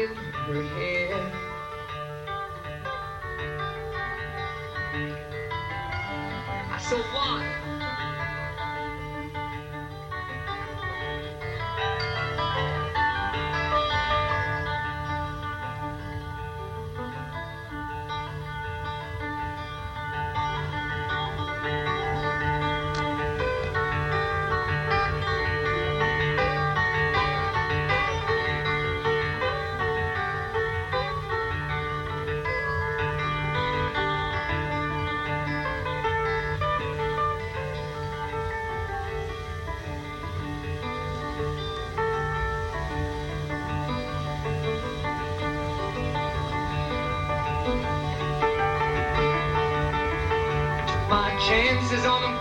with 0.09 0.17
her 0.17 0.61
hair. 0.61 1.31
So 6.79 6.97
why? 6.97 7.64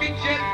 coffee 0.05 0.23
jet 0.23 0.54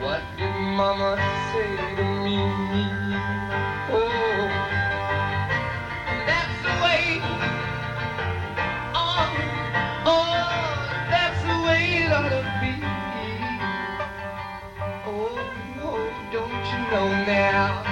What 0.00 0.22
did 0.38 0.54
Mama 0.76 1.16
say 1.52 1.76
to 1.96 2.04
me? 2.24 2.38
Oh, 3.90 4.76
that's 6.10 6.58
the 6.62 6.74
way. 6.84 7.20
Oh, 8.94 9.28
oh, 10.06 11.06
that's 11.10 11.42
the 11.42 11.56
way 11.66 12.04
it 12.04 12.12
ought 12.12 12.30
to 12.30 12.42
be. 12.60 12.74
Oh, 15.06 15.38
oh, 15.82 16.30
don't 16.32 16.64
you 16.72 16.90
know 16.90 17.08
now? 17.26 17.91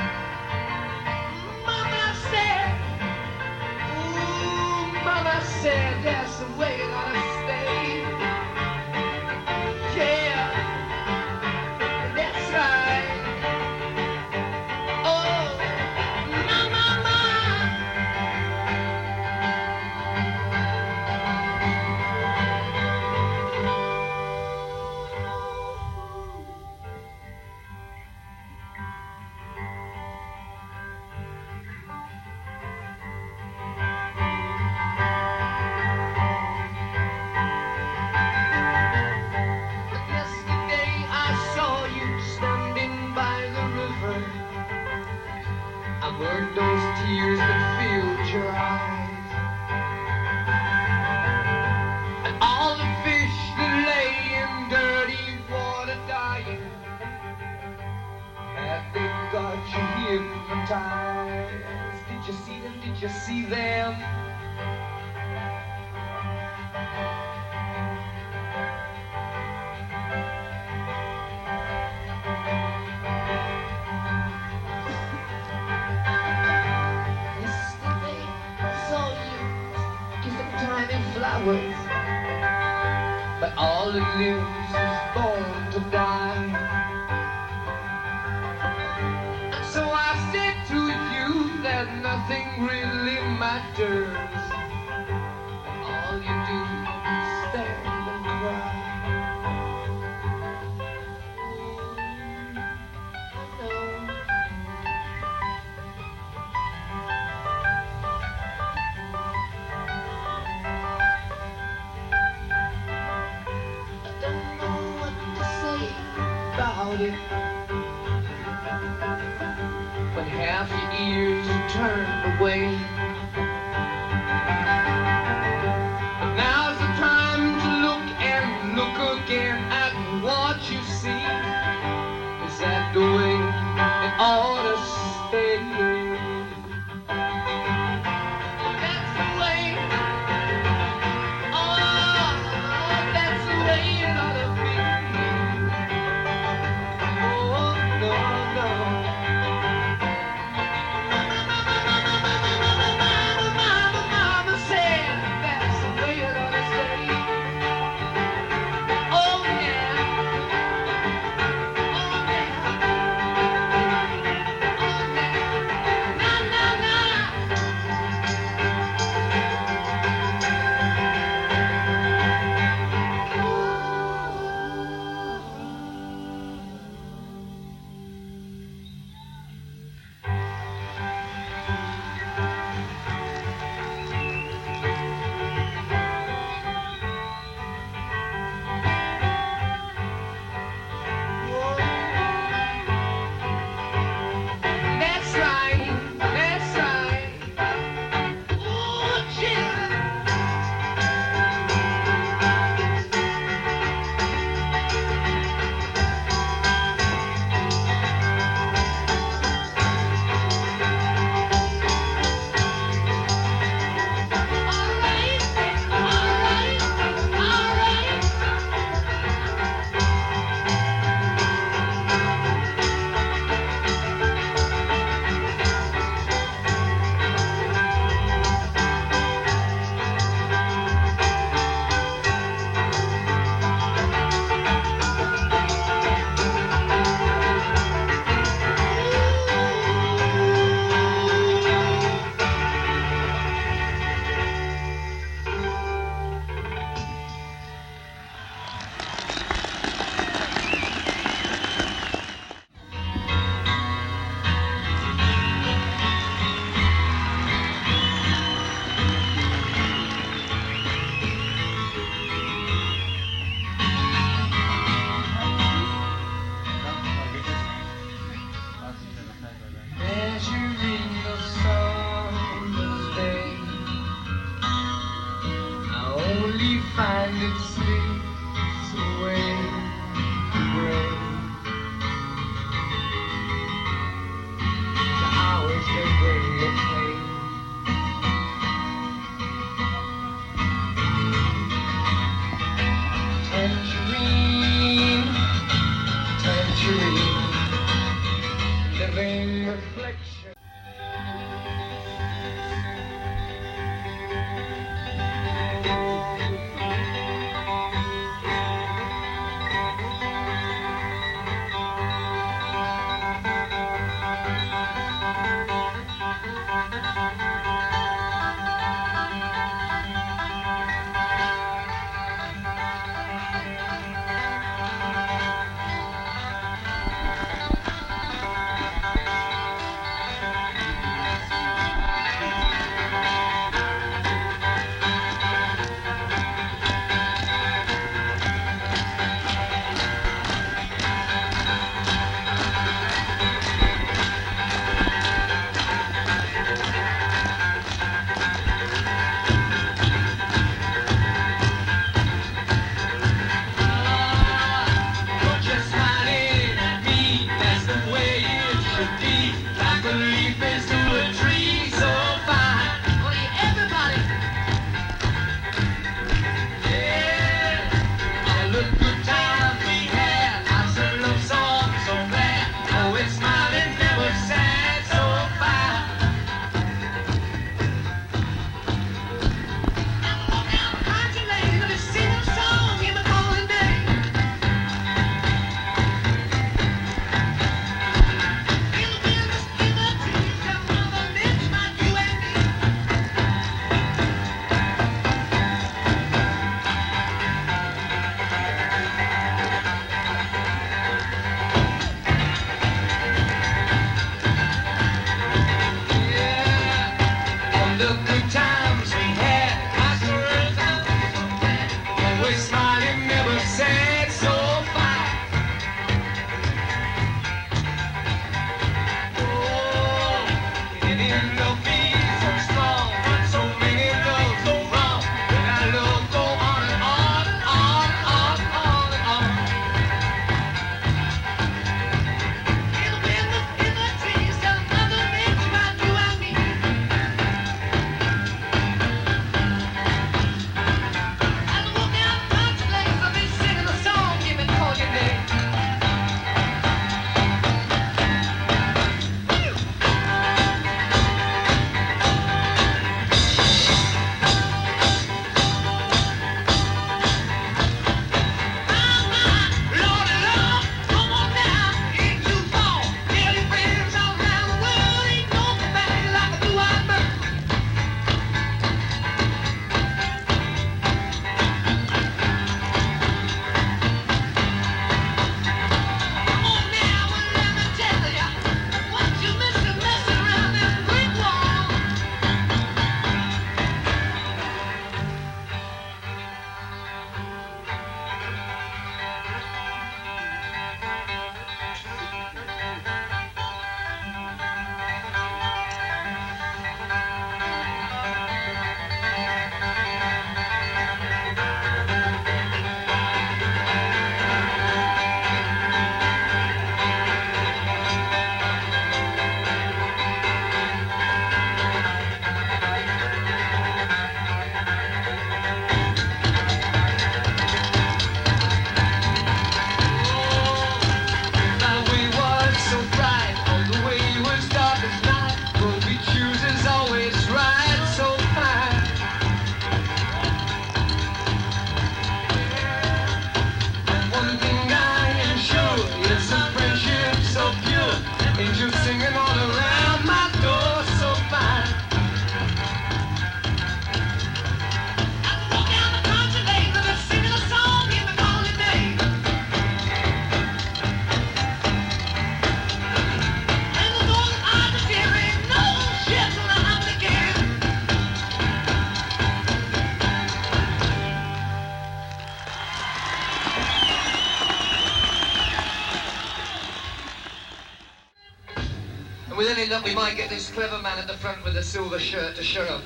And 569.51 569.59
with 569.59 569.69
any 569.69 569.91
luck, 569.91 570.05
we 570.05 570.15
might 570.15 570.37
get 570.37 570.49
this 570.49 570.71
clever 570.71 571.03
man 571.03 571.19
at 571.19 571.27
the 571.27 571.35
front 571.35 571.65
with 571.65 571.75
the 571.75 571.83
silver 571.83 572.21
shirt 572.21 572.55
to 572.55 572.63
show 572.63 572.85
up. 572.85 573.03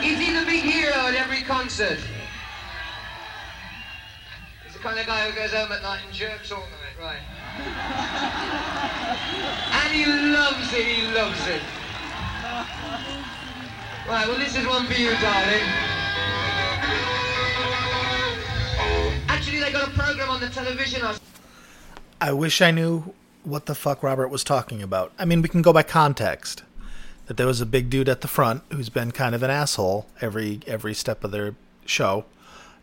He's 0.00 0.18
the 0.18 0.46
big 0.46 0.62
hero 0.62 0.94
at 0.94 1.14
every 1.14 1.42
concert? 1.42 1.98
He's 4.64 4.72
the 4.72 4.78
kind 4.78 4.98
of 4.98 5.06
guy 5.06 5.28
who 5.28 5.36
goes 5.36 5.52
home 5.52 5.70
at 5.72 5.82
night 5.82 6.00
and 6.06 6.14
jerks 6.14 6.52
all 6.52 6.60
night, 6.60 6.96
right? 6.98 7.20
and 9.72 9.92
he 9.92 10.06
loves 10.06 10.72
it, 10.72 10.86
he 10.86 11.06
loves 11.12 11.46
it. 11.46 11.60
Right, 14.08 14.26
well 14.26 14.38
this 14.38 14.56
is 14.56 14.66
one 14.66 14.86
for 14.86 14.94
you, 14.94 15.10
darling. 15.20 15.64
Actually, 19.28 19.60
they 19.60 19.70
got 19.70 19.88
a 19.88 19.90
program 19.90 20.30
on 20.30 20.40
the 20.40 20.48
television. 20.48 21.02
I 22.22 22.32
wish 22.32 22.62
I 22.62 22.70
knew 22.70 23.12
what 23.44 23.66
the 23.66 23.74
fuck 23.74 24.02
Robert 24.02 24.28
was 24.28 24.42
talking 24.42 24.82
about. 24.82 25.12
I 25.18 25.24
mean, 25.24 25.42
we 25.42 25.48
can 25.48 25.62
go 25.62 25.72
by 25.72 25.82
context 25.82 26.62
that 27.26 27.36
there 27.36 27.46
was 27.46 27.60
a 27.60 27.66
big 27.66 27.88
dude 27.88 28.08
at 28.08 28.20
the 28.20 28.28
front 28.28 28.62
who's 28.70 28.88
been 28.88 29.10
kind 29.10 29.34
of 29.34 29.42
an 29.42 29.50
asshole 29.50 30.06
every 30.20 30.60
every 30.66 30.94
step 30.94 31.24
of 31.24 31.30
their 31.30 31.54
show, 31.86 32.24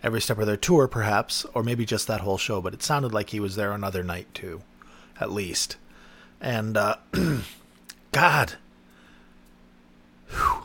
every 0.03 0.21
step 0.21 0.37
of 0.39 0.47
their 0.47 0.57
tour, 0.57 0.87
perhaps, 0.87 1.45
or 1.53 1.63
maybe 1.63 1.85
just 1.85 2.07
that 2.07 2.21
whole 2.21 2.37
show. 2.37 2.61
But 2.61 2.73
it 2.73 2.83
sounded 2.83 3.13
like 3.13 3.29
he 3.29 3.39
was 3.39 3.55
there 3.55 3.71
another 3.71 4.03
night 4.03 4.33
too, 4.33 4.61
at 5.19 5.31
least. 5.31 5.77
And 6.39 6.75
uh, 6.77 6.95
God, 8.11 8.53
Whew. 10.29 10.63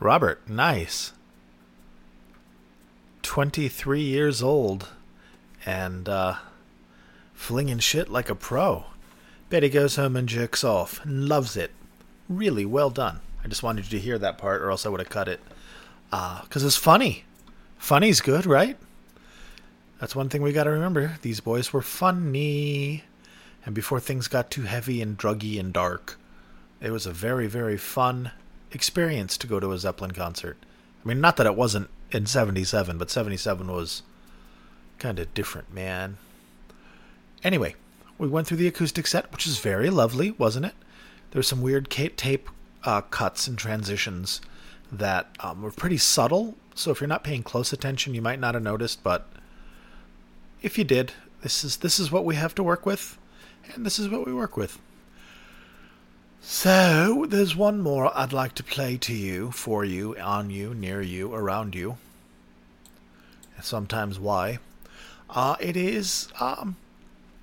Robert, 0.00 0.48
nice, 0.48 1.12
twenty-three 3.22 4.02
years 4.02 4.42
old, 4.42 4.88
and 5.66 6.08
uh, 6.08 6.36
flinging 7.34 7.80
shit 7.80 8.08
like 8.08 8.30
a 8.30 8.34
pro. 8.36 8.84
Betty 9.50 9.68
goes 9.70 9.96
home 9.96 10.16
and 10.16 10.28
jerks 10.28 10.62
off 10.62 11.02
and 11.04 11.28
loves 11.28 11.56
it. 11.56 11.70
Really 12.28 12.66
well 12.66 12.90
done. 12.90 13.20
I 13.42 13.48
just 13.48 13.62
wanted 13.62 13.90
you 13.90 13.98
to 13.98 14.04
hear 14.04 14.18
that 14.18 14.36
part, 14.36 14.60
or 14.60 14.70
else 14.70 14.84
I 14.84 14.90
would 14.90 15.00
have 15.00 15.08
cut 15.08 15.28
it. 15.28 15.40
Because 16.10 16.64
uh, 16.64 16.66
it's 16.66 16.76
funny. 16.76 17.24
Funny's 17.78 18.20
good, 18.20 18.44
right? 18.44 18.76
That's 20.00 20.14
one 20.14 20.28
thing 20.28 20.42
we 20.42 20.52
got 20.52 20.64
to 20.64 20.70
remember. 20.70 21.18
These 21.22 21.40
boys 21.40 21.72
were 21.72 21.82
funny. 21.82 23.04
And 23.64 23.74
before 23.74 24.00
things 24.00 24.28
got 24.28 24.50
too 24.50 24.62
heavy 24.62 25.00
and 25.00 25.18
druggy 25.18 25.58
and 25.58 25.72
dark, 25.72 26.18
it 26.80 26.90
was 26.90 27.06
a 27.06 27.12
very, 27.12 27.46
very 27.46 27.76
fun 27.76 28.32
experience 28.72 29.38
to 29.38 29.46
go 29.46 29.60
to 29.60 29.72
a 29.72 29.78
Zeppelin 29.78 30.12
concert. 30.12 30.58
I 31.04 31.08
mean, 31.08 31.20
not 31.20 31.36
that 31.36 31.46
it 31.46 31.56
wasn't 31.56 31.88
in 32.10 32.26
77, 32.26 32.98
but 32.98 33.10
77 33.10 33.70
was 33.70 34.02
kind 34.98 35.18
of 35.18 35.32
different, 35.34 35.72
man. 35.72 36.18
Anyway, 37.42 37.76
we 38.18 38.28
went 38.28 38.46
through 38.46 38.56
the 38.56 38.66
acoustic 38.66 39.06
set, 39.06 39.30
which 39.32 39.46
is 39.46 39.58
very 39.58 39.90
lovely, 39.90 40.32
wasn't 40.32 40.66
it? 40.66 40.74
There 41.30 41.38
were 41.38 41.44
some 41.44 41.62
weird 41.62 41.88
tape 41.90 42.48
uh, 42.84 43.00
cuts 43.02 43.46
and 43.46 43.56
transitions 43.56 44.40
that 44.90 45.28
um, 45.40 45.62
were 45.62 45.70
pretty 45.70 45.98
subtle. 45.98 46.56
So 46.74 46.90
if 46.90 47.00
you're 47.00 47.08
not 47.08 47.24
paying 47.24 47.42
close 47.42 47.72
attention, 47.72 48.14
you 48.14 48.22
might 48.22 48.40
not 48.40 48.54
have 48.54 48.62
noticed. 48.62 49.02
But 49.02 49.28
if 50.62 50.78
you 50.78 50.84
did, 50.84 51.12
this 51.42 51.62
is 51.62 51.78
this 51.78 51.98
is 52.00 52.10
what 52.10 52.24
we 52.24 52.34
have 52.34 52.54
to 52.56 52.62
work 52.62 52.86
with, 52.86 53.18
and 53.74 53.86
this 53.86 53.98
is 53.98 54.08
what 54.08 54.26
we 54.26 54.32
work 54.32 54.56
with. 54.56 54.78
So 56.40 57.26
there's 57.28 57.54
one 57.54 57.80
more 57.80 58.16
I'd 58.16 58.32
like 58.32 58.54
to 58.54 58.62
play 58.62 58.96
to 58.98 59.12
you, 59.12 59.50
for 59.50 59.84
you, 59.84 60.16
on 60.18 60.50
you, 60.50 60.72
near 60.72 61.02
you, 61.02 61.34
around 61.34 61.74
you. 61.74 61.98
Sometimes 63.60 64.18
why? 64.18 64.58
Uh, 65.28 65.56
it 65.60 65.76
is 65.76 66.28
um, 66.40 66.76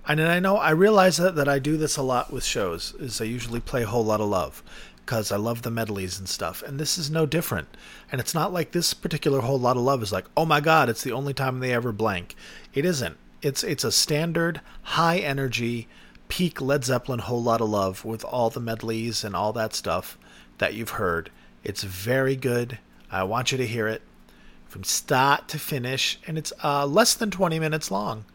and 0.08 0.22
I 0.22 0.39
know 0.39 0.58
I 0.58 0.72
realize 0.72 1.18
that, 1.18 1.36
that 1.36 1.49
I 1.49 1.60
do 1.60 1.78
this 1.78 1.97
a 1.97 2.03
lot 2.03 2.32
with 2.32 2.43
shows 2.43 2.93
is 2.99 3.20
I 3.20 3.26
usually 3.26 3.60
play 3.60 3.84
a 3.84 3.88
whole 3.88 4.06
lot 4.06 4.22
of 4.22 4.30
love 4.30 4.62
because 4.97 5.32
I 5.32 5.38
love 5.38 5.62
the 5.62 5.72
medleys 5.72 6.20
and 6.20 6.30
stuff 6.30 6.62
and 6.64 6.80
this 6.80 6.97
is 6.97 7.10
no 7.10 7.26
different. 7.26 7.68
And 8.12 8.22
it's 8.22 8.34
not 8.34 8.53
like 8.53 8.72
this 8.72 8.93
particular 8.93 9.41
whole 9.41 9.60
lot 9.60 9.78
of 9.78 9.84
love 9.84 10.03
is 10.03 10.12
like 10.12 10.26
oh 10.38 10.45
my 10.45 10.60
god 10.62 10.89
it's 10.89 11.03
the 11.03 11.12
only 11.12 11.34
time 11.34 11.60
they 11.60 11.74
ever 11.74 11.91
blank. 11.91 12.36
It 12.74 12.86
isn't. 12.86 13.18
It's 13.41 13.64
it's 13.64 13.84
a 13.84 13.91
standard 13.91 14.62
high 14.84 15.18
energy 15.18 15.88
peak 16.28 16.62
Led 16.62 16.84
Zeppelin 16.84 17.20
whole 17.20 17.41
lot 17.41 17.62
of 17.62 17.70
love 17.70 18.06
with 18.06 18.24
all 18.26 18.49
the 18.49 18.60
medleys 18.60 19.24
and 19.24 19.36
all 19.36 19.53
that 19.53 19.74
stuff 19.74 20.18
that 20.60 20.74
you've 20.74 20.91
heard. 20.91 21.32
It's 21.64 21.84
very 21.84 22.36
good. 22.36 22.80
I 23.12 23.24
want 23.24 23.51
you 23.51 23.58
to 23.58 23.68
hear 23.68 23.88
it 23.88 24.01
from 24.68 24.84
start 24.84 25.47
to 25.47 25.60
finish 25.60 26.20
and 26.28 26.38
it's 26.38 26.53
uh, 26.64 26.86
less 26.86 27.14
than 27.16 27.32
20 27.32 27.60
minutes 27.60 27.89
long 27.89 28.26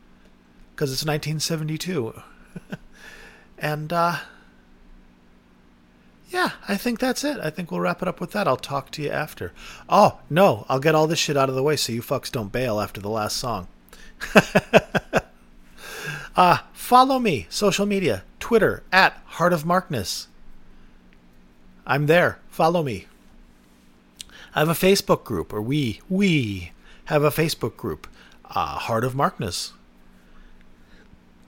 because 0.81 0.93
it's 0.93 1.05
1972. 1.05 2.23
and 3.59 3.93
uh, 3.93 4.17
yeah, 6.31 6.53
I 6.67 6.79
think 6.79 6.99
that's 6.99 7.23
it. 7.23 7.37
I 7.43 7.51
think 7.51 7.71
we'll 7.71 7.81
wrap 7.81 8.01
it 8.01 8.09
up 8.09 8.19
with 8.19 8.33
that. 8.33 8.49
I'll 8.49 8.57
talk 8.57 8.91
to 8.93 9.03
you 9.03 9.11
after. 9.11 9.53
Oh, 9.91 10.21
no, 10.31 10.65
I'll 10.71 10.81
get 10.81 10.95
all 10.95 11.07
this 11.07 11.19
shit 11.19 11.37
out 11.37 11.51
of 11.51 11.55
the 11.55 11.63
way 11.63 11.77
so 11.77 11.93
you 11.93 12.01
fucks 12.01 12.33
don't 12.33 12.51
bail 12.51 12.81
after 12.81 12.99
the 12.99 13.11
last 13.11 13.37
song. 13.37 13.69
uh, 16.35 16.59
follow 16.73 17.19
me, 17.19 17.47
social 17.51 17.85
media, 17.85 18.23
Twitter, 18.39 18.83
at 18.91 19.21
Heart 19.27 19.53
of 19.53 19.67
Markness. 19.67 20.29
I'm 21.87 22.07
there. 22.07 22.39
Follow 22.49 22.83
me. 22.83 23.05
I 24.55 24.61
have 24.61 24.71
a 24.71 24.73
Facebook 24.73 25.25
group, 25.25 25.53
or 25.53 25.61
we, 25.61 26.01
we 26.09 26.73
have 27.05 27.23
a 27.23 27.31
Facebook 27.31 27.77
group, 27.77 28.07
uh, 28.47 28.79
Heart 28.79 29.05
of 29.05 29.15
Markness 29.15 29.75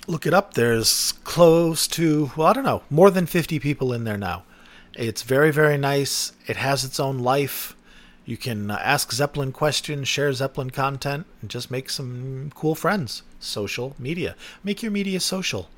look 0.06 0.26
it 0.26 0.34
up. 0.34 0.54
There's 0.54 1.12
close 1.24 1.86
to, 1.88 2.32
well, 2.36 2.48
I 2.48 2.52
don't 2.52 2.64
know, 2.64 2.82
more 2.90 3.10
than 3.10 3.26
50 3.26 3.58
people 3.58 3.92
in 3.92 4.04
there 4.04 4.18
now. 4.18 4.44
It's 4.94 5.22
very, 5.22 5.50
very 5.50 5.78
nice. 5.78 6.32
It 6.46 6.56
has 6.56 6.84
its 6.84 7.00
own 7.00 7.18
life. 7.18 7.74
You 8.24 8.36
can 8.36 8.70
uh, 8.70 8.78
ask 8.82 9.12
Zeppelin 9.12 9.52
questions, 9.52 10.06
share 10.06 10.32
Zeppelin 10.32 10.70
content, 10.70 11.26
and 11.40 11.50
just 11.50 11.70
make 11.70 11.90
some 11.90 12.52
cool 12.54 12.74
friends. 12.74 13.22
Social 13.40 13.96
media. 13.98 14.36
Make 14.62 14.82
your 14.82 14.92
media 14.92 15.18
social. 15.18 15.68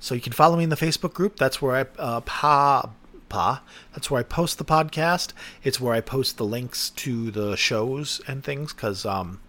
So 0.00 0.14
you 0.14 0.20
can 0.20 0.32
follow 0.32 0.56
me 0.56 0.64
in 0.64 0.70
the 0.70 0.76
Facebook 0.76 1.14
group. 1.14 1.36
That's 1.36 1.62
where 1.62 1.76
I 1.76 1.86
uh, 1.98 2.20
pa 2.22 2.90
pa. 3.28 3.62
That's 3.92 4.10
where 4.10 4.20
I 4.20 4.24
post 4.24 4.58
the 4.58 4.64
podcast. 4.64 5.32
It's 5.62 5.80
where 5.80 5.94
I 5.94 6.00
post 6.00 6.36
the 6.36 6.44
links 6.44 6.90
to 6.90 7.30
the 7.30 7.56
shows 7.56 8.20
and 8.26 8.42
things. 8.42 8.72
Because 8.72 9.06
um, 9.06 9.40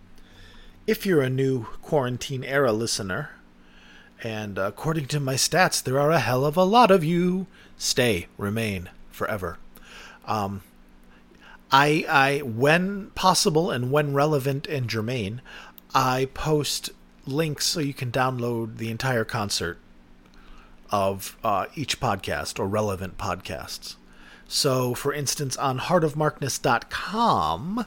if 0.85 1.05
you're 1.05 1.21
a 1.21 1.29
new 1.29 1.65
quarantine 1.81 2.43
era 2.43 2.71
listener, 2.71 3.31
and 4.23 4.57
according 4.57 5.07
to 5.07 5.19
my 5.19 5.35
stats, 5.35 5.83
there 5.83 5.99
are 5.99 6.11
a 6.11 6.19
hell 6.19 6.45
of 6.45 6.57
a 6.57 6.63
lot 6.63 6.91
of 6.91 7.03
you. 7.03 7.47
Stay, 7.77 8.27
remain 8.37 8.89
forever. 9.11 9.57
Um, 10.25 10.61
I, 11.71 12.05
I, 12.09 12.41
when 12.43 13.11
possible 13.11 13.71
and 13.71 13.91
when 13.91 14.13
relevant 14.13 14.67
and 14.67 14.89
germane, 14.89 15.41
I 15.93 16.29
post 16.33 16.89
links 17.25 17.65
so 17.65 17.79
you 17.79 17.93
can 17.93 18.11
download 18.11 18.77
the 18.77 18.89
entire 18.89 19.25
concert 19.25 19.79
of 20.91 21.37
uh, 21.43 21.65
each 21.75 21.99
podcast 21.99 22.59
or 22.59 22.67
relevant 22.67 23.17
podcasts. 23.17 23.95
So, 24.47 24.93
for 24.93 25.11
instance, 25.13 25.57
on 25.57 25.79
heartofmarkness.com, 25.79 27.85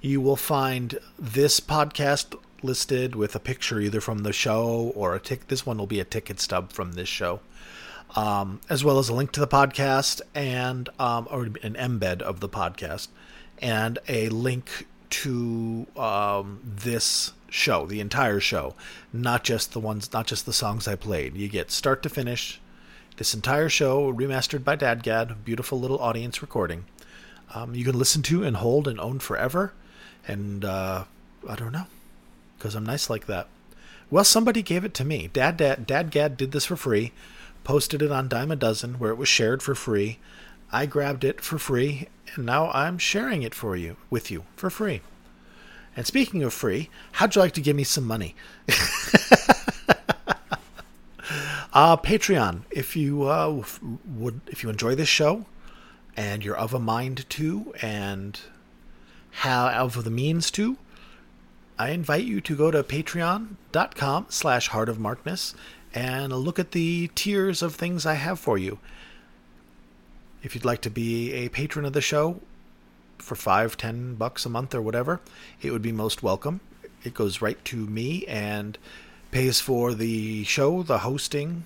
you 0.00 0.20
will 0.20 0.36
find 0.36 0.98
this 1.18 1.60
podcast 1.60 2.36
listed 2.64 3.14
with 3.14 3.34
a 3.34 3.38
picture 3.40 3.78
either 3.78 4.00
from 4.00 4.18
the 4.20 4.32
show 4.32 4.92
or 4.96 5.14
a 5.14 5.20
tick. 5.20 5.48
This 5.48 5.64
one 5.64 5.78
will 5.78 5.86
be 5.86 6.00
a 6.00 6.04
ticket 6.04 6.40
stub 6.40 6.72
from 6.72 6.92
this 6.92 7.08
show, 7.08 7.40
um, 8.16 8.60
as 8.68 8.82
well 8.82 8.98
as 8.98 9.08
a 9.08 9.14
link 9.14 9.32
to 9.32 9.40
the 9.40 9.46
podcast 9.46 10.20
and 10.34 10.88
um, 10.98 11.28
or 11.30 11.44
an 11.44 11.74
embed 11.74 12.22
of 12.22 12.40
the 12.40 12.48
podcast 12.48 13.08
and 13.58 13.98
a 14.08 14.28
link 14.30 14.86
to 15.10 15.86
um, 15.96 16.60
this 16.64 17.32
show, 17.50 17.86
the 17.86 18.00
entire 18.00 18.40
show, 18.40 18.74
not 19.12 19.44
just 19.44 19.72
the 19.72 19.80
ones, 19.80 20.12
not 20.12 20.26
just 20.26 20.44
the 20.44 20.52
songs 20.52 20.88
I 20.88 20.96
played. 20.96 21.36
You 21.36 21.48
get 21.48 21.70
start 21.70 22.02
to 22.02 22.08
finish. 22.08 22.60
This 23.16 23.32
entire 23.32 23.68
show 23.68 24.12
remastered 24.12 24.64
by 24.64 24.76
Dadgad, 24.76 25.44
beautiful 25.44 25.78
little 25.78 26.00
audience 26.00 26.42
recording. 26.42 26.84
Um, 27.54 27.76
you 27.76 27.84
can 27.84 27.96
listen 27.96 28.22
to 28.22 28.42
and 28.42 28.56
hold 28.56 28.88
and 28.88 28.98
own 28.98 29.20
forever. 29.20 29.72
And 30.26 30.64
uh, 30.64 31.04
I 31.48 31.54
don't 31.54 31.70
know 31.70 31.86
because 32.56 32.74
I'm 32.74 32.86
nice 32.86 33.10
like 33.10 33.26
that. 33.26 33.48
Well, 34.10 34.24
somebody 34.24 34.62
gave 34.62 34.84
it 34.84 34.94
to 34.94 35.04
me. 35.04 35.28
Dad, 35.32 35.56
Dad, 35.56 35.86
Dad, 35.86 36.10
Gad 36.10 36.36
did 36.36 36.52
this 36.52 36.66
for 36.66 36.76
free, 36.76 37.12
posted 37.64 38.02
it 38.02 38.12
on 38.12 38.28
Dime 38.28 38.50
a 38.50 38.56
Dozen 38.56 38.94
where 38.94 39.10
it 39.10 39.18
was 39.18 39.28
shared 39.28 39.62
for 39.62 39.74
free. 39.74 40.18
I 40.70 40.86
grabbed 40.86 41.24
it 41.24 41.40
for 41.40 41.58
free, 41.58 42.08
and 42.34 42.46
now 42.46 42.70
I'm 42.70 42.98
sharing 42.98 43.42
it 43.42 43.54
for 43.54 43.76
you 43.76 43.96
with 44.10 44.30
you 44.30 44.44
for 44.56 44.70
free. 44.70 45.00
And 45.96 46.06
speaking 46.06 46.42
of 46.42 46.52
free, 46.52 46.90
how'd 47.12 47.34
you 47.34 47.40
like 47.40 47.52
to 47.52 47.60
give 47.60 47.76
me 47.76 47.84
some 47.84 48.04
money? 48.04 48.34
uh, 51.72 51.96
Patreon. 51.96 52.62
If 52.70 52.96
you 52.96 53.24
uh, 53.24 53.62
would, 54.04 54.40
if 54.48 54.62
you 54.62 54.70
enjoy 54.70 54.94
this 54.96 55.08
show, 55.08 55.46
and 56.16 56.44
you're 56.44 56.56
of 56.56 56.74
a 56.74 56.80
mind 56.80 57.28
to, 57.30 57.74
and 57.80 58.40
have 59.30 59.96
of 59.96 60.04
the 60.04 60.10
means 60.10 60.50
to, 60.52 60.76
I 61.78 61.90
invite 61.90 62.24
you 62.24 62.40
to 62.40 62.56
go 62.56 62.70
to 62.70 62.84
patreon.com 62.84 64.26
slash 64.28 64.68
heart 64.68 64.88
of 64.88 65.00
markness 65.00 65.54
and 65.92 66.32
look 66.32 66.58
at 66.58 66.70
the 66.70 67.10
tiers 67.14 67.62
of 67.62 67.74
things 67.74 68.06
I 68.06 68.14
have 68.14 68.38
for 68.38 68.56
you. 68.56 68.78
If 70.42 70.54
you'd 70.54 70.64
like 70.64 70.82
to 70.82 70.90
be 70.90 71.32
a 71.32 71.48
patron 71.48 71.84
of 71.84 71.92
the 71.92 72.00
show 72.00 72.40
for 73.18 73.34
five, 73.34 73.76
ten 73.76 74.14
bucks 74.14 74.46
a 74.46 74.50
month 74.50 74.74
or 74.74 74.82
whatever, 74.82 75.20
it 75.62 75.72
would 75.72 75.82
be 75.82 75.92
most 75.92 76.22
welcome. 76.22 76.60
It 77.02 77.14
goes 77.14 77.40
right 77.42 77.62
to 77.66 77.76
me 77.76 78.24
and 78.26 78.78
pays 79.30 79.60
for 79.60 79.94
the 79.94 80.44
show, 80.44 80.82
the 80.82 80.98
hosting, 80.98 81.64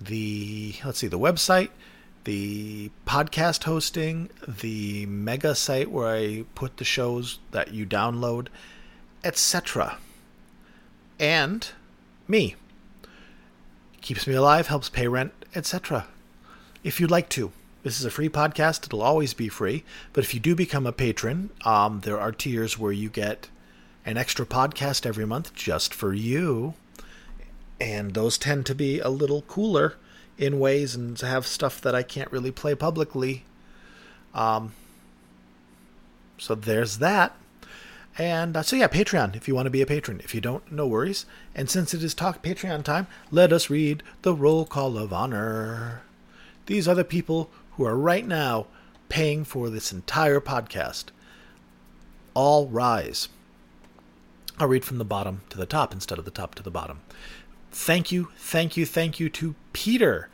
the 0.00 0.74
let's 0.84 0.98
see, 0.98 1.06
the 1.06 1.18
website, 1.18 1.70
the 2.24 2.90
podcast 3.06 3.64
hosting, 3.64 4.30
the 4.46 5.06
mega 5.06 5.54
site 5.54 5.90
where 5.90 6.08
I 6.08 6.44
put 6.54 6.78
the 6.78 6.84
shows 6.84 7.38
that 7.50 7.72
you 7.72 7.86
download, 7.86 8.48
etc. 9.22 9.98
And 11.20 11.68
me. 12.26 12.56
Keeps 14.00 14.26
me 14.26 14.34
alive, 14.34 14.66
helps 14.66 14.88
pay 14.88 15.06
rent, 15.08 15.32
etc. 15.54 16.06
If 16.82 17.00
you'd 17.00 17.10
like 17.10 17.28
to, 17.30 17.52
This 17.82 18.00
is 18.00 18.06
a 18.06 18.10
free 18.10 18.30
podcast. 18.30 18.86
It'll 18.86 19.02
always 19.02 19.34
be 19.34 19.50
free. 19.50 19.84
But 20.14 20.24
if 20.24 20.32
you 20.32 20.40
do 20.40 20.54
become 20.54 20.86
a 20.86 20.92
patron, 20.92 21.50
um, 21.66 22.00
there 22.00 22.18
are 22.18 22.32
tiers 22.32 22.78
where 22.78 22.92
you 22.92 23.10
get 23.10 23.50
an 24.06 24.16
extra 24.16 24.46
podcast 24.46 25.04
every 25.04 25.26
month 25.26 25.54
just 25.54 25.92
for 25.92 26.14
you. 26.14 26.72
And 27.78 28.14
those 28.14 28.38
tend 28.38 28.64
to 28.66 28.74
be 28.74 29.00
a 29.00 29.10
little 29.10 29.42
cooler 29.42 29.96
in 30.38 30.58
ways 30.58 30.94
and 30.94 31.16
to 31.18 31.26
have 31.26 31.46
stuff 31.46 31.80
that 31.80 31.94
I 31.94 32.02
can't 32.02 32.30
really 32.32 32.50
play 32.50 32.74
publicly. 32.74 33.44
Um, 34.34 34.72
so 36.38 36.54
there's 36.54 36.98
that. 36.98 37.36
And 38.16 38.56
uh, 38.56 38.62
so, 38.62 38.76
yeah, 38.76 38.86
Patreon, 38.86 39.34
if 39.34 39.48
you 39.48 39.54
want 39.54 39.66
to 39.66 39.70
be 39.70 39.82
a 39.82 39.86
patron. 39.86 40.20
If 40.22 40.34
you 40.34 40.40
don't, 40.40 40.70
no 40.70 40.86
worries. 40.86 41.26
And 41.54 41.68
since 41.68 41.94
it 41.94 42.02
is 42.02 42.14
Talk 42.14 42.42
Patreon 42.42 42.84
time, 42.84 43.06
let 43.30 43.52
us 43.52 43.70
read 43.70 44.02
the 44.22 44.34
roll 44.34 44.64
call 44.66 44.96
of 44.96 45.12
honor. 45.12 46.02
These 46.66 46.86
are 46.86 46.94
the 46.94 47.04
people 47.04 47.50
who 47.72 47.84
are 47.84 47.96
right 47.96 48.26
now 48.26 48.66
paying 49.08 49.44
for 49.44 49.68
this 49.68 49.92
entire 49.92 50.40
podcast. 50.40 51.06
All 52.34 52.68
rise. 52.68 53.28
I'll 54.58 54.68
read 54.68 54.84
from 54.84 54.98
the 54.98 55.04
bottom 55.04 55.42
to 55.50 55.58
the 55.58 55.66
top 55.66 55.92
instead 55.92 56.18
of 56.18 56.24
the 56.24 56.30
top 56.30 56.54
to 56.54 56.62
the 56.62 56.70
bottom. 56.70 57.00
Thank 57.74 58.10
you, 58.12 58.28
thank 58.38 58.76
you, 58.76 58.86
thank 58.86 59.18
you 59.18 59.28
to 59.30 59.56
Peter 59.72 60.28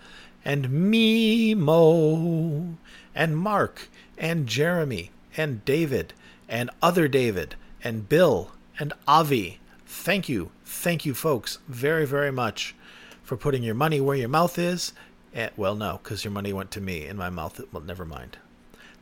and 0.45 0.67
Mimo 0.67 2.75
and 3.15 3.39
Mark 3.39 3.89
and 4.19 4.47
Jeremy 4.47 5.11
and 5.39 5.65
David 5.65 6.13
and 6.51 6.69
other 6.83 7.09
David 7.09 7.55
and 7.83 8.11
Bill 8.11 8.53
and 8.79 8.93
Avi. 9.09 9.59
Thank 9.87 10.29
you, 10.29 10.51
thank 10.67 11.07
you, 11.07 11.15
folks, 11.15 11.61
very, 11.67 12.07
very 12.07 12.31
much 12.31 12.75
for 13.23 13.39
putting 13.39 13.63
your 13.63 13.75
money 13.75 14.03
where 14.03 14.17
your 14.17 14.29
mouth 14.29 14.59
is. 14.59 14.93
And, 15.33 15.51
well, 15.57 15.75
no, 15.75 15.99
because 16.03 16.25
your 16.25 16.33
money 16.33 16.53
went 16.53 16.71
to 16.73 16.83
me 16.83 17.07
in 17.07 17.17
my 17.17 17.31
mouth. 17.31 17.59
Well, 17.73 17.83
never 17.83 18.05
mind. 18.05 18.37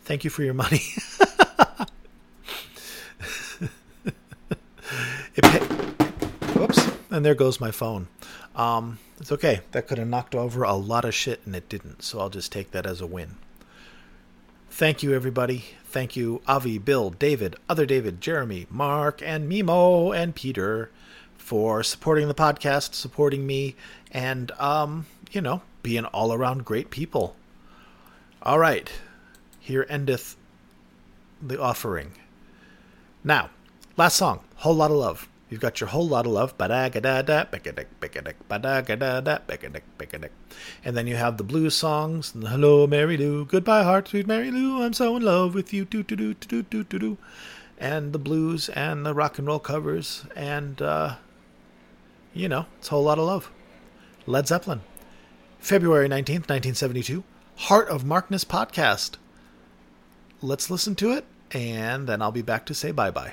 Thank 0.04 0.22
you 0.22 0.30
for 0.30 0.44
your 0.44 0.54
money. 0.54 0.82
it 5.34 5.42
pay-. 5.42 5.88
And 7.10 7.24
there 7.24 7.34
goes 7.34 7.60
my 7.60 7.70
phone. 7.70 8.08
Um, 8.54 8.98
it's 9.18 9.32
okay. 9.32 9.60
That 9.72 9.88
could 9.88 9.98
have 9.98 10.08
knocked 10.08 10.34
over 10.34 10.62
a 10.62 10.74
lot 10.74 11.04
of 11.04 11.14
shit, 11.14 11.40
and 11.46 11.56
it 11.56 11.68
didn't. 11.68 12.02
So 12.02 12.20
I'll 12.20 12.28
just 12.28 12.52
take 12.52 12.70
that 12.72 12.86
as 12.86 13.00
a 13.00 13.06
win. 13.06 13.36
Thank 14.70 15.02
you, 15.02 15.14
everybody. 15.14 15.64
Thank 15.86 16.16
you, 16.16 16.42
Avi, 16.46 16.78
Bill, 16.78 17.10
David, 17.10 17.56
other 17.68 17.86
David, 17.86 18.20
Jeremy, 18.20 18.66
Mark, 18.70 19.22
and 19.22 19.50
Mimo, 19.50 20.14
and 20.14 20.34
Peter 20.34 20.90
for 21.36 21.82
supporting 21.82 22.28
the 22.28 22.34
podcast, 22.34 22.94
supporting 22.94 23.46
me, 23.46 23.74
and, 24.12 24.52
um, 24.52 25.06
you 25.32 25.40
know, 25.40 25.62
being 25.82 26.04
all 26.06 26.32
around 26.32 26.66
great 26.66 26.90
people. 26.90 27.34
All 28.42 28.58
right. 28.58 28.92
Here 29.58 29.86
endeth 29.88 30.36
the 31.42 31.60
offering. 31.60 32.12
Now, 33.24 33.50
last 33.96 34.16
song, 34.16 34.40
Whole 34.56 34.74
Lot 34.74 34.90
of 34.90 34.98
Love. 34.98 35.28
You've 35.50 35.62
got 35.62 35.80
your 35.80 35.88
whole 35.88 36.06
lot 36.06 36.26
of 36.26 36.32
love, 36.32 36.58
ba-da-ga-da-da, 36.58 37.44
ba-ga-dick, 37.50 38.00
ba-ga-dick, 38.00 38.36
ba-da-ga-da-da, 38.48 39.38
ba-ga-dick, 39.46 39.84
ba-ga-dick. 39.96 40.32
And 40.84 40.94
then 40.94 41.06
you 41.06 41.16
have 41.16 41.38
the 41.38 41.44
blues 41.44 41.74
songs, 41.74 42.34
and 42.34 42.42
the 42.42 42.50
Hello, 42.50 42.86
Mary 42.86 43.16
Lou, 43.16 43.46
Goodbye, 43.46 43.82
Heart, 43.82 44.08
Sweet 44.08 44.26
Mary 44.26 44.50
Lou, 44.50 44.82
I'm 44.82 44.92
so 44.92 45.16
in 45.16 45.22
love 45.22 45.54
with 45.54 45.72
you, 45.72 45.86
do 45.86 46.02
do 46.02 46.16
do 46.16 46.34
do 46.34 46.62
do 46.62 46.84
do 46.84 46.98
do, 46.98 47.18
and 47.78 48.12
the 48.12 48.18
blues 48.18 48.68
and 48.68 49.06
the 49.06 49.14
rock 49.14 49.38
and 49.38 49.46
roll 49.46 49.58
covers, 49.58 50.26
and 50.36 50.82
uh, 50.82 51.14
you 52.34 52.48
know, 52.48 52.66
it's 52.78 52.88
a 52.88 52.90
whole 52.90 53.04
lot 53.04 53.18
of 53.18 53.24
love. 53.24 53.50
Led 54.26 54.48
Zeppelin, 54.48 54.82
February 55.58 56.08
nineteenth, 56.08 56.48
nineteen 56.50 56.74
seventy-two, 56.74 57.24
Heart 57.56 57.88
of 57.88 58.04
Markness 58.04 58.44
podcast. 58.44 59.16
Let's 60.42 60.70
listen 60.70 60.94
to 60.96 61.12
it, 61.12 61.24
and 61.52 62.06
then 62.06 62.20
I'll 62.20 62.32
be 62.32 62.42
back 62.42 62.66
to 62.66 62.74
say 62.74 62.90
bye 62.90 63.10
bye. 63.10 63.32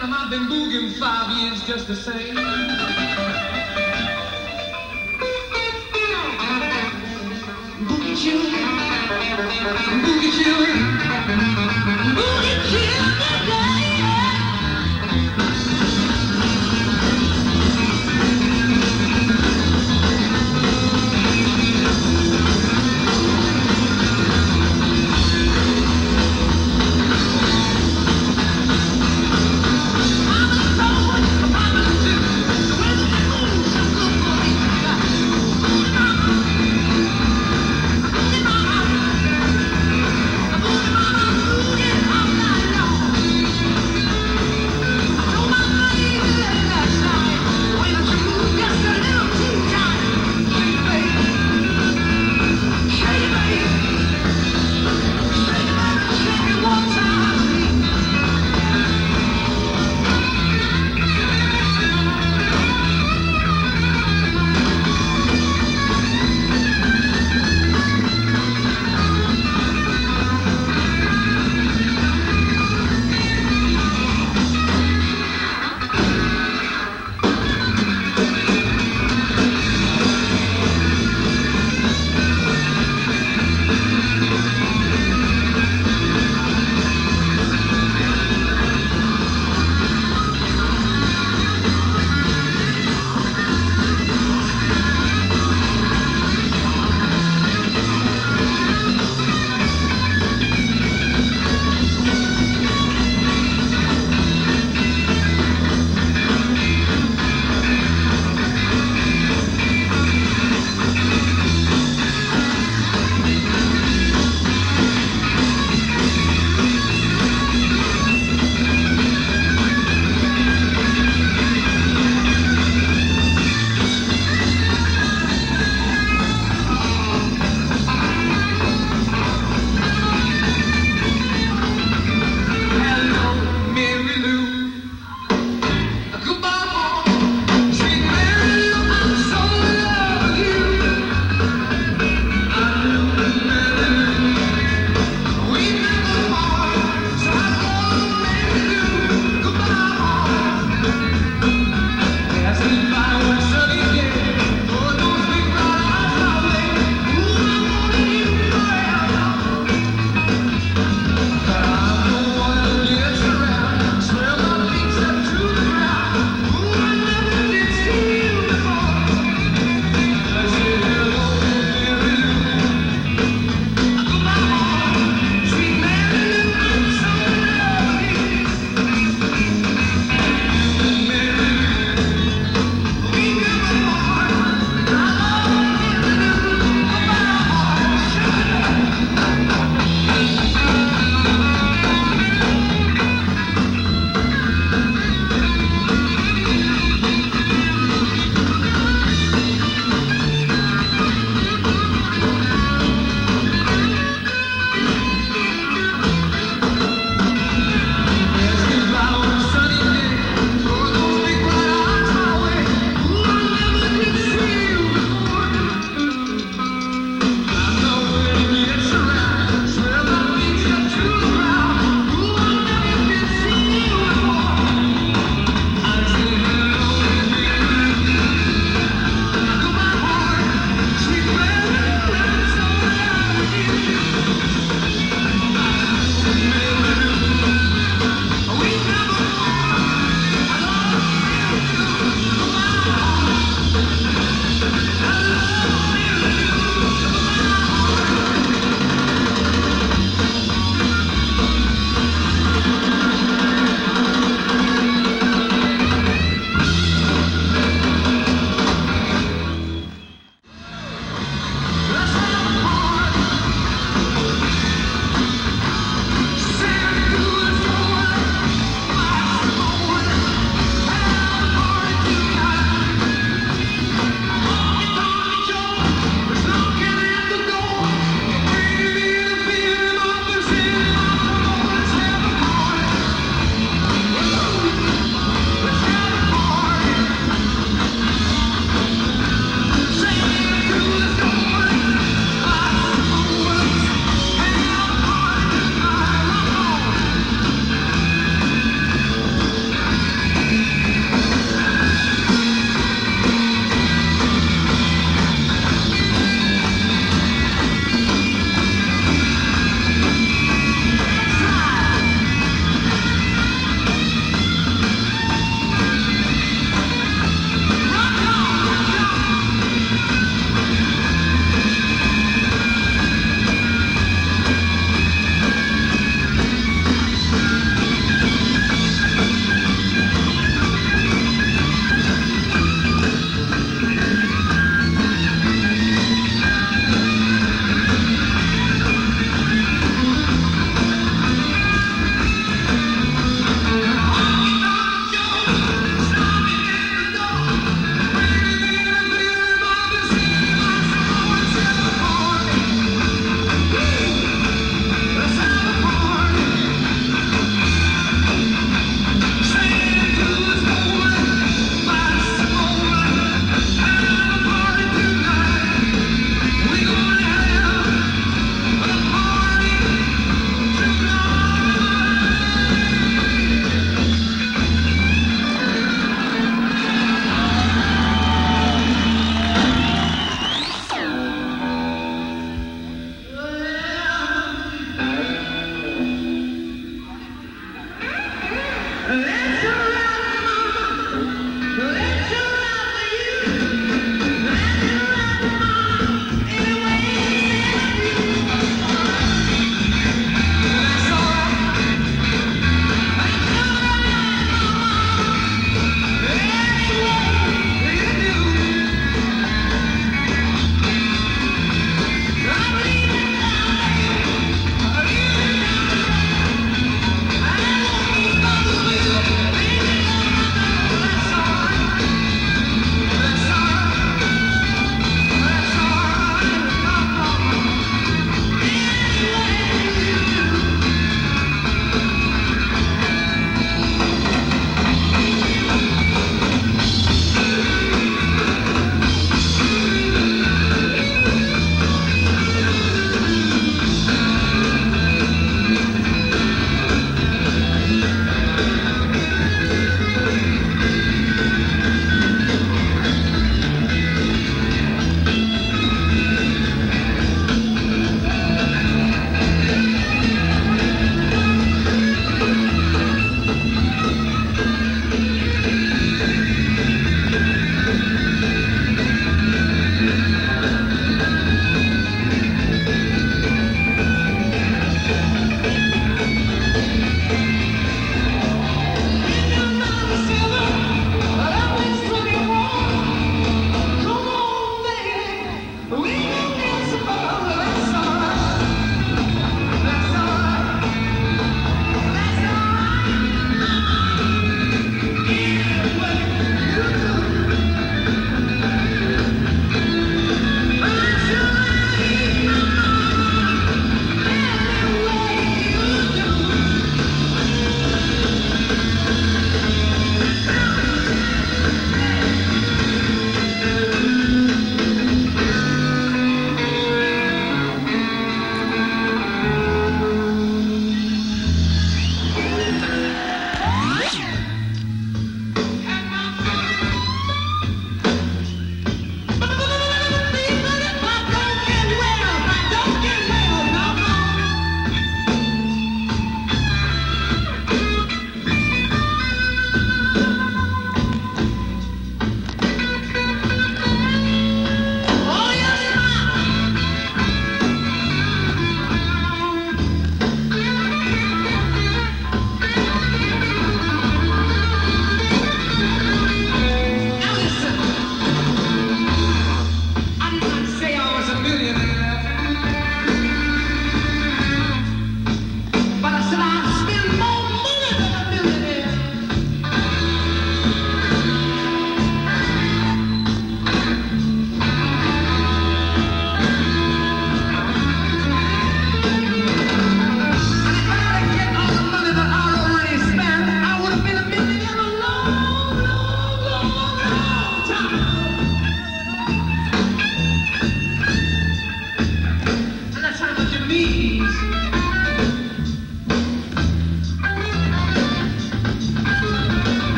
Sam, 0.00 0.12
I've 0.12 0.30
been 0.30 0.46
booging 0.46 0.92
five 0.92 1.28
years 1.38 1.60
just 1.66 1.88
the 1.88 1.96
same. 1.96 2.36
Boogie 7.88 8.14
chillin', 8.14 8.52
boogie 10.04 10.30
chillin', 10.38 10.78
boogie 12.14 12.58
chillin'. 12.70 12.97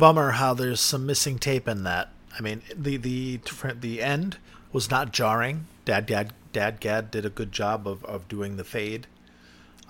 Bummer 0.00 0.32
how 0.32 0.54
there's 0.54 0.80
some 0.80 1.04
missing 1.04 1.38
tape 1.38 1.68
in 1.68 1.84
that. 1.84 2.08
I 2.36 2.40
mean, 2.40 2.62
the 2.74 2.96
the 2.96 3.40
the 3.78 4.02
end 4.02 4.38
was 4.72 4.90
not 4.90 5.12
jarring. 5.12 5.66
Dad 5.84 6.06
Dad 6.06 6.32
Dad 6.52 6.80
Gad 6.80 7.10
did 7.10 7.26
a 7.26 7.30
good 7.30 7.52
job 7.52 7.86
of, 7.86 8.04
of 8.06 8.26
doing 8.26 8.56
the 8.56 8.64
fade 8.64 9.06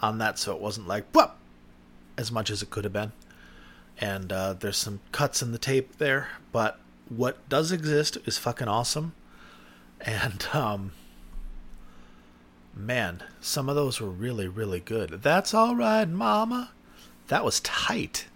on 0.03 0.19
that, 0.19 0.39
so 0.39 0.55
it 0.55 0.61
wasn't 0.61 0.89
like 0.89 1.05
whoop 1.15 1.37
as 2.19 2.33
much 2.33 2.51
as 2.51 2.61
it 2.61 2.71
could 2.71 2.85
have 2.85 2.93
been. 2.93 3.13
And 3.99 4.33
uh, 4.33 4.55
there's 4.55 4.77
some 4.77 5.01
cuts 5.13 5.43
in 5.43 5.53
the 5.53 5.59
tape 5.59 5.99
there, 5.99 6.29
but 6.53 6.81
what 7.09 7.49
does 7.49 7.71
exist 7.71 8.19
is 8.27 8.37
fucking 8.37 8.69
awesome. 8.69 9.15
And 10.01 10.45
um, 10.53 10.93
man, 12.75 13.23
some 13.41 13.69
of 13.69 13.77
those 13.77 14.01
were 14.01 14.11
really 14.11 14.49
really 14.49 14.81
good. 14.81 15.23
That's 15.23 15.55
all 15.55 15.77
right, 15.77 16.09
Mama. 16.09 16.73
That 17.29 17.45
was 17.45 17.61
tight. 17.61 18.27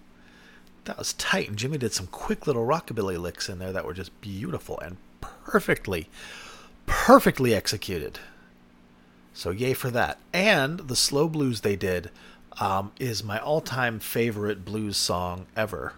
That 0.84 0.98
was 0.98 1.14
tight, 1.14 1.48
and 1.48 1.56
Jimmy 1.56 1.78
did 1.78 1.92
some 1.92 2.08
quick 2.08 2.46
little 2.46 2.66
rockabilly 2.66 3.18
licks 3.18 3.48
in 3.48 3.58
there 3.58 3.72
that 3.72 3.86
were 3.86 3.94
just 3.94 4.20
beautiful 4.20 4.78
and 4.80 4.98
perfectly, 5.20 6.08
perfectly 6.84 7.54
executed. 7.54 8.18
So 9.32 9.50
yay 9.50 9.72
for 9.72 9.90
that. 9.90 10.18
And 10.32 10.80
the 10.80 10.96
slow 10.96 11.28
blues 11.28 11.62
they 11.62 11.76
did 11.76 12.10
um, 12.60 12.92
is 13.00 13.24
my 13.24 13.38
all-time 13.38 13.98
favorite 13.98 14.64
blues 14.64 14.96
song 14.96 15.46
ever. 15.56 15.94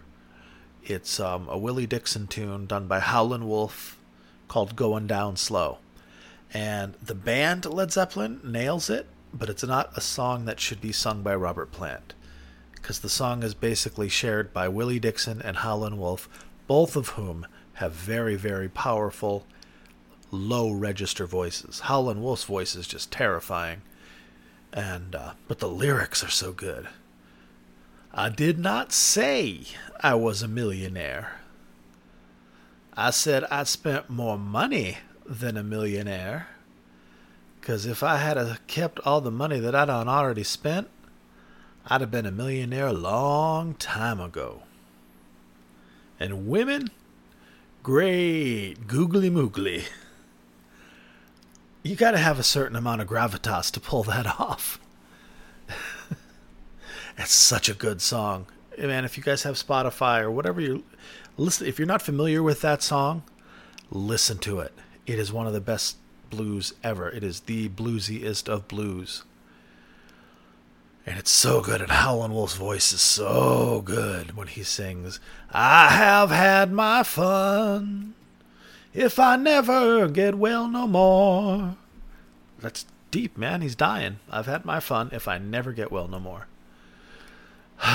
It's 0.83 1.19
um, 1.19 1.49
a 1.49 1.57
Willie 1.57 1.85
Dixon 1.85 2.27
tune 2.27 2.65
done 2.65 2.87
by 2.87 2.99
Howlin' 2.99 3.47
Wolf 3.47 3.97
called 4.47 4.77
"Going 4.77 5.05
Down 5.05 5.35
Slow," 5.35 5.79
and 6.53 6.93
the 7.03 7.13
band 7.13 7.65
Led 7.65 7.91
Zeppelin 7.91 8.39
nails 8.41 8.89
it, 8.89 9.05
but 9.33 9.49
it's 9.49 9.65
not 9.65 9.91
a 9.97 10.01
song 10.01 10.45
that 10.45 10.61
should 10.61 10.79
be 10.79 10.93
sung 10.93 11.23
by 11.23 11.35
Robert 11.35 11.73
Plant 11.73 12.13
because 12.81 12.99
the 12.99 13.09
song 13.09 13.43
is 13.43 13.53
basically 13.53 14.09
shared 14.09 14.53
by 14.53 14.67
Willie 14.67 14.99
Dixon 14.99 15.41
and 15.41 15.57
Howlin' 15.57 15.97
Wolf, 15.97 16.29
both 16.67 16.95
of 16.95 17.09
whom 17.09 17.45
have 17.73 17.93
very, 17.93 18.35
very 18.35 18.69
powerful 18.69 19.45
low 20.31 20.71
register 20.71 21.25
voices. 21.25 21.81
Howlin' 21.81 22.21
Wolf's 22.21 22.43
voice 22.43 22.75
is 22.75 22.87
just 22.87 23.11
terrifying, 23.11 23.81
and 24.73 25.15
uh, 25.15 25.33
but 25.47 25.59
the 25.59 25.69
lyrics 25.69 26.23
are 26.23 26.29
so 26.29 26.51
good. 26.51 26.87
I 28.13 28.29
did 28.29 28.57
not 28.57 28.91
say 28.91 29.61
I 30.01 30.15
was 30.15 30.41
a 30.41 30.47
millionaire. 30.47 31.39
I 32.95 33.11
said 33.11 33.43
I 33.51 33.63
spent 33.63 34.09
more 34.09 34.37
money 34.37 34.97
than 35.25 35.55
a 35.55 35.63
millionaire. 35.63 36.47
Cause 37.61 37.85
if 37.85 38.01
I 38.01 38.17
had 38.17 38.37
kept 38.67 38.99
all 39.01 39.19
the 39.19 39.29
money 39.29 39.59
that 39.59 39.75
I'd 39.75 39.89
already 39.89 40.43
spent, 40.43 40.87
I'd 41.89 42.01
have 42.01 42.11
been 42.11 42.25
a 42.25 42.31
millionaire 42.31 42.87
a 42.87 42.93
long 42.93 43.73
time 43.75 44.19
ago. 44.19 44.63
And 46.19 46.45
women, 46.47 46.89
great 47.81 48.87
googly 48.87 49.29
moogly. 49.29 49.85
You 51.83 51.95
got 51.95 52.11
to 52.11 52.17
have 52.17 52.39
a 52.39 52.43
certain 52.43 52.75
amount 52.75 53.01
of 53.01 53.07
gravitas 53.07 53.71
to 53.71 53.79
pull 53.79 54.03
that 54.03 54.25
off. 54.39 54.81
it's 57.17 57.31
such 57.31 57.69
a 57.69 57.73
good 57.73 58.01
song. 58.01 58.47
Man, 58.77 59.05
if 59.05 59.15
you 59.15 59.23
guys 59.23 59.43
have 59.43 59.55
Spotify 59.55 60.21
or 60.21 60.29
whatever 60.29 60.59
you 60.59 60.83
listen 61.37 61.67
if 61.67 61.79
you're 61.79 61.87
not 61.87 62.01
familiar 62.01 62.43
with 62.43 62.59
that 62.61 62.83
song, 62.83 63.23
listen 63.89 64.39
to 64.39 64.59
it. 64.59 64.73
It 65.05 65.19
is 65.19 65.31
one 65.31 65.47
of 65.47 65.53
the 65.53 65.61
best 65.61 65.95
blues 66.29 66.73
ever. 66.83 67.09
It 67.09 67.23
is 67.23 67.41
the 67.41 67.69
bluesiest 67.69 68.49
of 68.49 68.67
blues. 68.67 69.23
And 71.07 71.17
it's 71.17 71.31
so 71.31 71.61
good, 71.61 71.79
and 71.79 71.89
Howlin' 71.89 72.33
Wolf's 72.33 72.57
voice 72.57 72.91
is 72.91 72.99
so 72.99 73.81
good 73.85 74.35
when 74.35 74.47
he 74.47 74.61
sings, 74.63 75.21
I 75.49 75.87
have 75.87 76.31
had 76.31 76.69
my 76.73 77.01
fun. 77.03 78.13
If 78.93 79.17
I 79.17 79.37
never 79.37 80.09
get 80.09 80.35
well 80.35 80.67
no 80.67 80.85
more. 80.85 81.77
That's 82.59 82.85
deep, 83.09 83.37
man. 83.37 83.61
He's 83.61 83.73
dying. 83.73 84.19
I've 84.29 84.47
had 84.47 84.65
my 84.65 84.81
fun 84.81 85.09
if 85.13 85.29
I 85.29 85.37
never 85.37 85.71
get 85.71 85.93
well 85.93 86.09
no 86.09 86.19
more. 86.19 86.47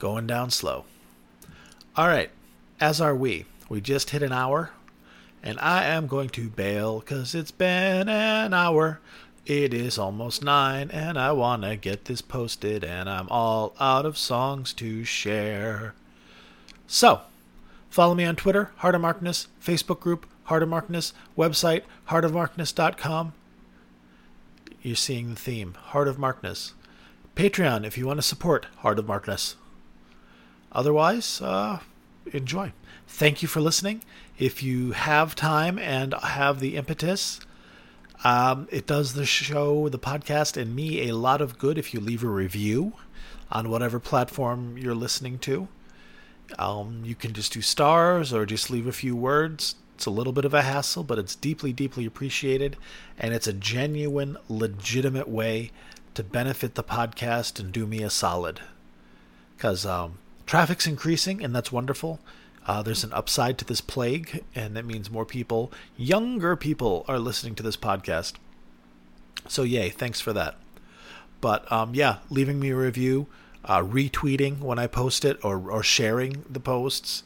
Going 0.00 0.26
down 0.26 0.50
slow. 0.50 0.86
All 1.94 2.08
right, 2.08 2.30
as 2.80 3.00
are 3.00 3.14
we. 3.14 3.44
We 3.68 3.80
just 3.80 4.10
hit 4.10 4.24
an 4.24 4.32
hour, 4.32 4.70
and 5.40 5.60
I 5.60 5.84
am 5.84 6.08
going 6.08 6.30
to 6.30 6.48
bail 6.48 6.98
because 6.98 7.36
it's 7.36 7.52
been 7.52 8.08
an 8.08 8.52
hour. 8.52 8.98
It 9.48 9.72
is 9.72 9.96
almost 9.96 10.44
nine, 10.44 10.90
and 10.90 11.18
I 11.18 11.32
want 11.32 11.62
to 11.62 11.74
get 11.74 12.04
this 12.04 12.20
posted, 12.20 12.84
and 12.84 13.08
I'm 13.08 13.30
all 13.30 13.74
out 13.80 14.04
of 14.04 14.18
songs 14.18 14.74
to 14.74 15.04
share. 15.04 15.94
So, 16.86 17.22
follow 17.88 18.14
me 18.14 18.26
on 18.26 18.36
Twitter, 18.36 18.72
Heart 18.76 18.96
of 18.96 19.00
Markness, 19.00 19.48
Facebook 19.64 20.00
group, 20.00 20.26
Heart 20.44 20.64
of 20.64 20.68
Markness, 20.68 21.14
website, 21.34 21.84
heartofmarkness.com. 22.10 23.32
You're 24.82 24.96
seeing 24.96 25.30
the 25.30 25.40
theme, 25.40 25.72
Heart 25.80 26.08
of 26.08 26.18
Markness. 26.18 26.74
Patreon, 27.34 27.86
if 27.86 27.96
you 27.96 28.06
want 28.06 28.18
to 28.18 28.22
support 28.22 28.66
Heart 28.80 28.98
of 28.98 29.06
Markness. 29.06 29.56
Otherwise, 30.72 31.40
uh, 31.40 31.78
enjoy. 32.34 32.72
Thank 33.06 33.40
you 33.40 33.48
for 33.48 33.62
listening. 33.62 34.02
If 34.38 34.62
you 34.62 34.92
have 34.92 35.34
time 35.34 35.78
and 35.78 36.12
have 36.12 36.60
the 36.60 36.76
impetus, 36.76 37.40
um, 38.24 38.66
it 38.70 38.86
does 38.86 39.14
the 39.14 39.26
show, 39.26 39.88
the 39.88 39.98
podcast, 39.98 40.60
and 40.60 40.74
me 40.74 41.08
a 41.08 41.14
lot 41.14 41.40
of 41.40 41.58
good 41.58 41.78
if 41.78 41.94
you 41.94 42.00
leave 42.00 42.24
a 42.24 42.28
review 42.28 42.94
on 43.50 43.70
whatever 43.70 44.00
platform 44.00 44.76
you're 44.76 44.94
listening 44.94 45.38
to. 45.40 45.68
Um, 46.58 47.02
you 47.04 47.14
can 47.14 47.32
just 47.32 47.52
do 47.52 47.62
stars 47.62 48.32
or 48.32 48.46
just 48.46 48.70
leave 48.70 48.86
a 48.86 48.92
few 48.92 49.14
words. 49.14 49.76
It's 49.94 50.06
a 50.06 50.10
little 50.10 50.32
bit 50.32 50.44
of 50.44 50.54
a 50.54 50.62
hassle, 50.62 51.04
but 51.04 51.18
it's 51.18 51.34
deeply, 51.34 51.72
deeply 51.72 52.06
appreciated. 52.06 52.76
And 53.18 53.34
it's 53.34 53.46
a 53.46 53.52
genuine, 53.52 54.36
legitimate 54.48 55.28
way 55.28 55.70
to 56.14 56.22
benefit 56.22 56.74
the 56.74 56.84
podcast 56.84 57.60
and 57.60 57.72
do 57.72 57.86
me 57.86 58.02
a 58.02 58.10
solid. 58.10 58.60
Because 59.56 59.84
um, 59.84 60.18
traffic's 60.46 60.86
increasing, 60.86 61.44
and 61.44 61.54
that's 61.54 61.72
wonderful. 61.72 62.20
Uh, 62.68 62.82
there's 62.82 63.02
an 63.02 63.14
upside 63.14 63.56
to 63.56 63.64
this 63.64 63.80
plague, 63.80 64.44
and 64.54 64.76
that 64.76 64.84
means 64.84 65.10
more 65.10 65.24
people, 65.24 65.72
younger 65.96 66.54
people, 66.54 67.04
are 67.08 67.18
listening 67.18 67.54
to 67.54 67.62
this 67.62 67.78
podcast. 67.78 68.34
So, 69.48 69.62
yay, 69.62 69.88
thanks 69.88 70.20
for 70.20 70.34
that. 70.34 70.56
But 71.40 71.70
um, 71.72 71.94
yeah, 71.94 72.18
leaving 72.28 72.60
me 72.60 72.70
a 72.70 72.76
review, 72.76 73.26
uh, 73.64 73.80
retweeting 73.80 74.58
when 74.58 74.78
I 74.78 74.86
post 74.86 75.24
it, 75.24 75.42
or, 75.42 75.70
or 75.70 75.82
sharing 75.82 76.44
the 76.48 76.60
posts, 76.60 77.22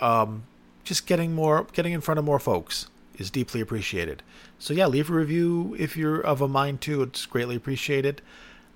um, 0.00 0.44
just 0.82 1.06
getting 1.06 1.32
more, 1.32 1.66
getting 1.72 1.92
in 1.92 2.00
front 2.00 2.18
of 2.18 2.24
more 2.24 2.40
folks 2.40 2.88
is 3.18 3.30
deeply 3.30 3.60
appreciated. 3.60 4.22
So 4.58 4.74
yeah, 4.74 4.86
leave 4.86 5.10
a 5.10 5.14
review 5.14 5.76
if 5.78 5.96
you're 5.96 6.20
of 6.20 6.40
a 6.40 6.48
mind 6.48 6.80
to. 6.82 7.02
It's 7.02 7.26
greatly 7.26 7.54
appreciated. 7.54 8.20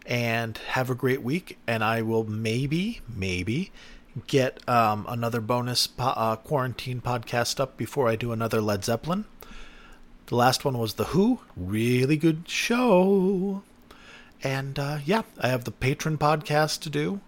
And 0.05 0.57
have 0.59 0.89
a 0.89 0.95
great 0.95 1.23
week. 1.23 1.59
And 1.67 1.83
I 1.83 2.03
will 2.03 2.23
maybe, 2.23 3.01
maybe 3.09 3.73
get 4.27 4.67
um, 4.69 5.05
another 5.09 5.41
bonus 5.41 5.87
po- 5.87 6.05
uh, 6.05 6.37
quarantine 6.37 7.01
podcast 7.01 7.61
up 7.61 7.77
before 7.77 8.09
I 8.09 8.17
do 8.17 8.33
another 8.33 8.61
Led 8.61 8.85
Zeppelin. 8.85 9.25
The 10.27 10.37
last 10.37 10.65
one 10.65 10.79
was 10.79 10.95
The 10.95 11.05
Who. 11.05 11.41
Really 11.57 12.17
good 12.17 12.49
show. 12.49 13.63
And 14.43 14.79
uh, 14.79 14.99
yeah, 15.05 15.23
I 15.39 15.49
have 15.49 15.65
the 15.65 15.73
Patreon 15.73 16.19
podcast 16.19 16.81
to 16.81 16.91
do. 16.91 17.21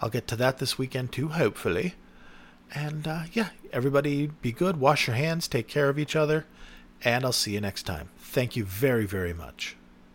I'll 0.00 0.10
get 0.10 0.26
to 0.28 0.36
that 0.36 0.58
this 0.58 0.76
weekend 0.76 1.12
too, 1.12 1.28
hopefully. 1.28 1.94
And 2.74 3.06
uh, 3.06 3.22
yeah, 3.32 3.50
everybody 3.72 4.26
be 4.42 4.52
good, 4.52 4.78
wash 4.78 5.06
your 5.06 5.16
hands, 5.16 5.48
take 5.48 5.68
care 5.68 5.88
of 5.88 5.98
each 5.98 6.16
other, 6.16 6.44
and 7.02 7.24
I'll 7.24 7.32
see 7.32 7.52
you 7.52 7.60
next 7.60 7.84
time. 7.84 8.10
Thank 8.18 8.56
you 8.56 8.64
very, 8.64 9.06
very 9.06 9.32
much. 9.32 9.76